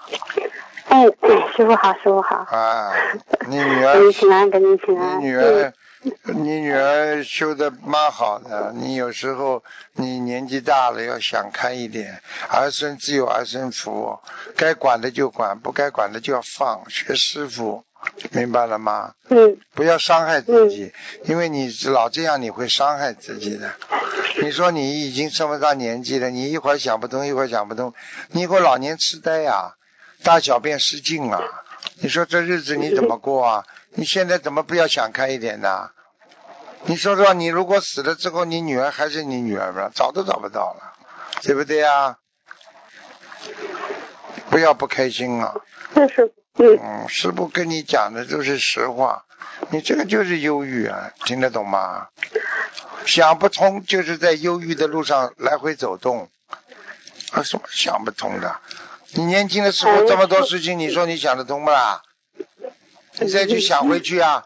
[0.88, 1.04] 哎，
[1.56, 2.36] 师傅好，师傅好。
[2.36, 2.94] 啊，
[3.48, 3.94] 你女儿。
[4.00, 5.20] 给你请安，给你请安。
[5.20, 5.74] 你女儿，
[6.34, 8.72] 你女儿修的蛮好的。
[8.76, 12.22] 你有时候你年纪大了，要想开一点。
[12.50, 14.20] 儿孙自有儿孙福，
[14.56, 16.90] 该管的就管，不该管的就要放。
[16.90, 17.84] 学师傅。
[18.32, 19.14] 明白了吗？
[19.30, 19.58] 嗯。
[19.74, 20.94] 不要伤害自己，
[21.24, 23.72] 因为你老这样，你会伤害自己的。
[24.44, 27.96] 你说你已经这么大年纪了，你一会儿想不通，一会儿想不通，
[28.30, 29.74] 你以后老年痴呆呀，
[30.24, 31.40] 大小便失禁啊！
[31.96, 33.66] 你说这日子你怎么过啊？
[33.98, 35.90] 你现在怎么不要想开一点呢？
[36.86, 39.90] 你说说，你如果死了之后，你女儿还是你女儿吗？
[39.94, 40.94] 找都找不到了，
[41.42, 42.18] 对不对呀？
[44.50, 45.56] 不要不开心啊！
[46.58, 49.26] 嗯，师傅跟你讲的都是实话，
[49.70, 52.08] 你这个就是忧郁啊，听得懂吗？
[53.06, 56.30] 想不通就是在忧郁的路上来回走动，
[57.32, 58.60] 啊，什么想不通的？
[59.16, 62.04] 你年轻的时候这么多事情，你说你想得通不啦？
[63.20, 64.44] 你再去想回去啊，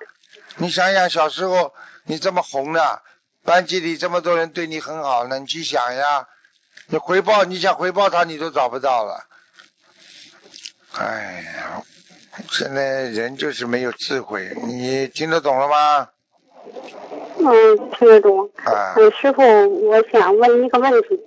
[0.57, 1.73] 你想想小时候
[2.05, 3.01] 你这么红的，
[3.43, 6.27] 班级里这么多人对你很好呢，你去想呀，
[6.87, 9.25] 你回报你想回报他你都找不到了，
[10.93, 11.83] 哎呀。
[12.51, 16.07] 现在人就是没有智慧，你听得懂了吗？
[17.37, 18.49] 嗯，听得懂。
[18.63, 18.93] 啊。
[18.95, 21.19] 嗯，师傅，我想问一个问题，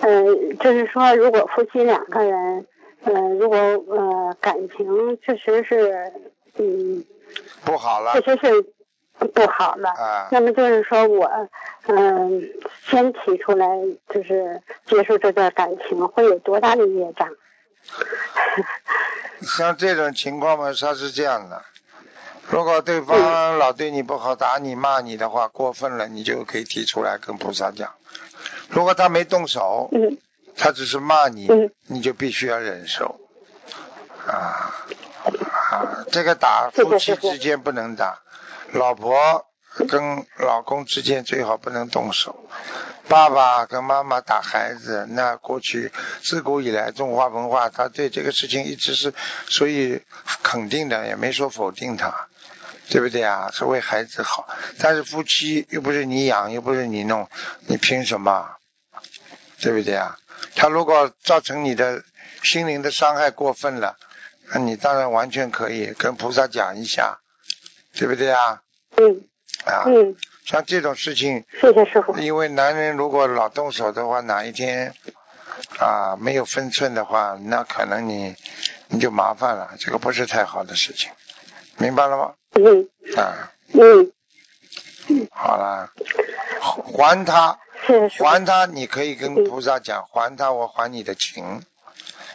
[0.00, 0.22] 呃，
[0.60, 2.66] 就是说，如果夫妻两个人，
[3.04, 6.12] 呃，如果呃感情确实是，
[6.58, 7.04] 嗯，
[7.64, 8.38] 不好了，确实
[9.18, 9.90] 是不好了。
[9.90, 10.28] 啊。
[10.30, 11.30] 那么就是说我，
[11.86, 12.48] 嗯，
[12.86, 13.66] 先提出来
[14.12, 17.28] 就是结束这段感情，会有多大的业障？
[19.42, 21.62] 像这种情况嘛，他是这样的。
[22.48, 27.92] 如果对方老对你不好，打你骂你的话，过分了，你就可以提出来跟菩萨讲。
[28.68, 29.90] 如果他没动手，
[30.56, 31.48] 他只是骂你，
[31.86, 33.20] 你就必须要忍受。
[34.26, 34.74] 啊
[35.70, 38.20] 啊，这个打夫妻之间不能打，
[38.72, 39.46] 老婆
[39.88, 42.48] 跟老公之间最好不能动手。
[43.08, 45.92] 爸爸跟妈妈打孩子，那过去
[46.22, 49.14] 自古以来中华文化，他对这个事情一直是
[49.48, 50.02] 所以
[50.42, 52.26] 肯定的，也没说否定他，
[52.88, 53.50] 对不对啊？
[53.52, 54.48] 是为孩子好。
[54.78, 57.28] 但是夫妻又不是你养，又不是你弄，
[57.66, 58.48] 你凭什么？
[59.60, 60.18] 对不对啊？
[60.54, 62.02] 他如果造成你的
[62.42, 63.96] 心灵的伤害过分了，
[64.52, 67.18] 那你当然完全可以跟菩萨讲一下，
[67.94, 68.62] 对不对啊？
[68.96, 69.22] 嗯。
[69.64, 69.84] 啊。
[69.86, 70.14] 嗯。
[70.44, 72.16] 像这种事情，谢谢师傅。
[72.18, 74.94] 因为男人如果老动手的话，哪一天
[75.80, 78.36] 啊没有分寸的话，那可能你
[78.86, 81.10] 你就麻烦了，这个不是太好的事情，
[81.78, 82.34] 明白了吗？
[82.52, 82.88] 嗯。
[83.16, 83.52] 啊。
[83.74, 84.12] 嗯。
[85.30, 85.90] 好啦，
[86.60, 87.58] 还他，
[88.18, 91.62] 还他，你可以跟菩萨讲，还他，我还你的情，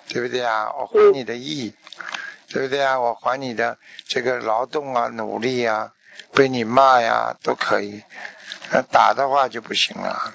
[0.07, 0.71] 对不对啊？
[0.77, 1.73] 我还你的义，
[2.49, 2.99] 对不对啊？
[2.99, 3.77] 我还你的
[4.07, 5.91] 这个劳动啊，努力啊。
[6.33, 8.01] 被你骂呀都可以，
[8.89, 10.33] 打的话就不行了，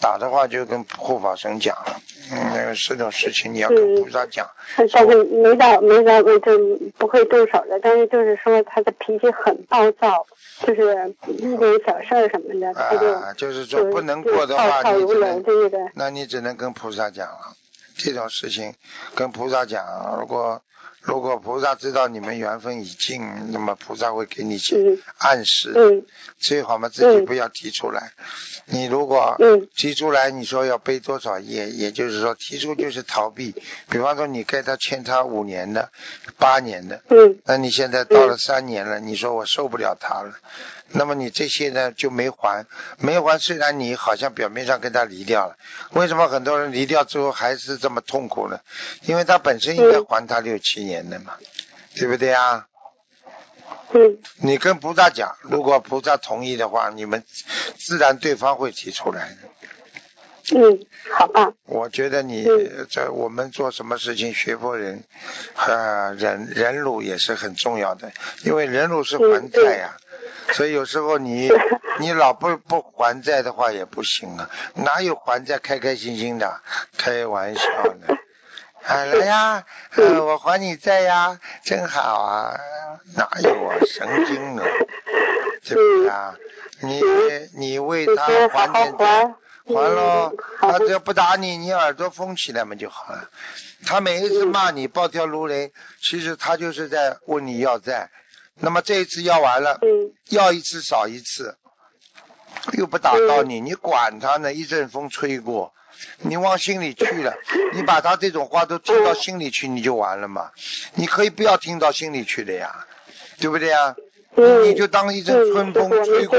[0.00, 1.76] 打的话就跟护法神讲，
[2.32, 4.48] 嗯，那个这种事情你要跟菩萨讲。
[4.76, 10.26] 但是没到没到就不会动手的，但是就是说他的脾气很暴躁，
[10.66, 13.12] 就是一点小事儿什么的他就。
[13.12, 17.54] 啊，就是说不能过的话，你只能，那你只能跟菩萨讲了，
[17.96, 18.74] 这种事情
[19.14, 20.62] 跟菩萨讲，如果。
[21.00, 26.04] 如果菩萨知道你们缘分已尽，那么菩萨会给你些暗示。
[26.38, 28.12] 最好嘛，自己不要提出来。
[28.66, 29.36] 你如果
[29.74, 33.54] 提出来，你说要背多少业，也就是说提出就是逃避。
[33.88, 35.90] 比方说，你跟他欠他五年的、
[36.36, 37.00] 八年的，
[37.44, 40.34] 那你现在到了三年了，你说我受不了他了。
[40.92, 42.66] 那么你这些呢就没还，
[42.98, 43.38] 没还。
[43.38, 45.56] 虽然你好像表面上跟他离掉了，
[45.92, 48.60] 为什么很多人离掉之后还是这么痛苦呢？
[49.02, 51.34] 因为他本身应该还他六七年的嘛，
[51.94, 52.66] 对不对啊？
[53.92, 54.18] 嗯。
[54.36, 57.22] 你跟菩萨讲，如果菩萨同意的话，你们
[57.76, 60.56] 自然对方会提出来的。
[60.56, 61.52] 嗯，好吧。
[61.64, 62.48] 我觉得你
[62.90, 65.04] 在我们做什么事情，学佛人，
[65.54, 68.10] 呃，忍忍辱也是很重要的，
[68.44, 69.98] 因为忍辱是还债呀。
[70.52, 71.50] 所以有时候你
[72.00, 76.60] 你老不不还债的话也不行啊，哪有还债开开心心的？
[76.96, 77.62] 开玩笑
[78.00, 78.16] 呢。
[78.80, 79.64] 好了呀，
[79.96, 82.58] 呃，我还你债呀，真好啊。
[83.16, 84.62] 哪有啊，神经呢？
[85.64, 86.34] 对不对啊？
[86.80, 87.02] 你
[87.54, 89.34] 你为他还点债。
[89.66, 93.28] 还喽，他只要不打你，你耳朵封起来嘛就好了。
[93.84, 98.10] 他每一次骂你暴跳如雷，其实他就是在问你要债。
[98.60, 99.78] 那么这一次要完了，
[100.30, 101.56] 要一次少一次，
[102.72, 104.52] 又不打到你，你管他呢？
[104.52, 105.72] 一阵风吹过，
[106.18, 107.34] 你往心里去了，
[107.74, 110.50] 你把他这种话都听到心里去，你就完了嘛。
[110.94, 112.86] 你可以不要听到心里去的呀，
[113.38, 113.94] 对不对呀？
[114.64, 116.38] 你就当一阵春风吹过，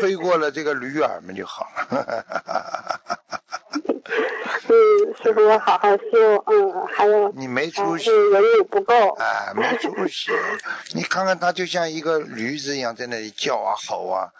[0.00, 2.24] 吹过了这个驴耳们就好了。
[4.68, 4.72] 嗯，
[5.22, 10.32] 师傅，我好好修，嗯，还有你没出息，人力不够，哎，没出息。
[10.92, 14.30] 你看看他就像一个驴子一样在那里叫啊吼啊。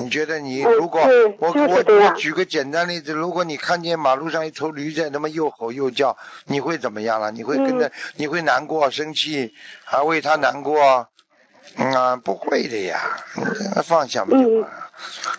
[0.00, 1.00] 你觉得你如果
[1.38, 7.30] 我我我举个简单例子，如果你看见马路上一头驴在那么又吼又叫，你会怎么样了？
[7.30, 11.08] 你会跟着你会难过生气，还为他难过？
[11.76, 13.18] 嗯啊，不会的呀，
[13.84, 14.70] 放下嘛就完了。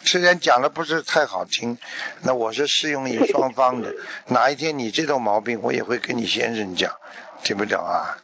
[0.06, 1.78] 虽然讲的不是太好听，
[2.22, 3.94] 那我是适用于双方的。
[4.28, 6.96] 哪一天你这种毛病，我也会跟你先生讲，
[7.44, 8.18] 听不懂啊？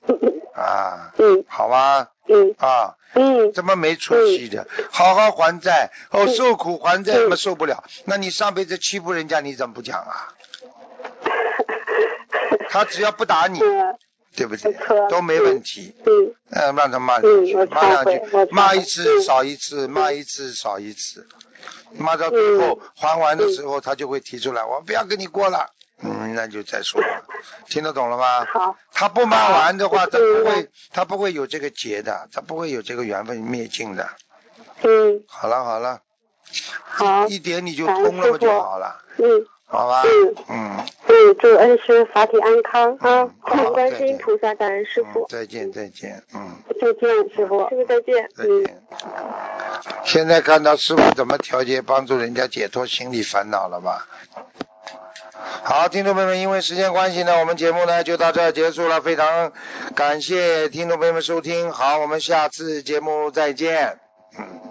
[0.56, 4.66] 啊，嗯，好吧，嗯，啊，嗯，怎么没出息的？
[4.89, 7.84] 好好还债，哦，受苦还债，怎么受不了？
[8.06, 10.32] 那你上辈子欺负人家，你怎么不讲啊？
[12.70, 13.60] 他只要不打你。
[14.36, 14.74] 对不对？
[15.10, 15.96] 都没问题。
[16.06, 18.22] 嗯，让他骂两句，骂两句，
[18.52, 21.28] 骂一次少一次，骂一次少一次，
[21.98, 25.72] 骂到最后还完的时候，他就会提出来，我不要跟你过了。
[26.04, 27.02] 嗯，那就再说。
[27.70, 28.46] 听得懂了吗？
[28.46, 28.76] 好。
[28.92, 34.10] 他不骂完的话，他不会，他不会有这个结的，他不会有这个缘分灭尽的。
[34.84, 35.24] 嗯。
[35.28, 36.02] 好了好了。
[36.84, 37.28] 好。
[37.28, 39.02] 一点你就通了不就好了。
[39.18, 39.48] 嗯。
[39.68, 40.03] 好吧？
[40.03, 43.26] 嗯嗯，嗯，祝恩师法体安康啊！
[43.43, 43.95] 感恩好，观。
[43.95, 47.68] 世音菩萨，感恩师嗯傅，再见，再见，嗯，再见，师傅。
[47.70, 48.30] 师傅再见。
[48.36, 48.84] 再见。
[50.05, 54.07] 现在看到师傅怎么调节，帮助人家解脱心理烦恼了吧？
[55.63, 59.01] 好，听众朋友们，因为时间关系呢，我们节目呢就到这儿结束了。
[59.01, 59.51] 非常
[59.95, 63.99] 感谢听众朋友们收听，好，我们下次节目再见。
[64.38, 64.61] 嗯。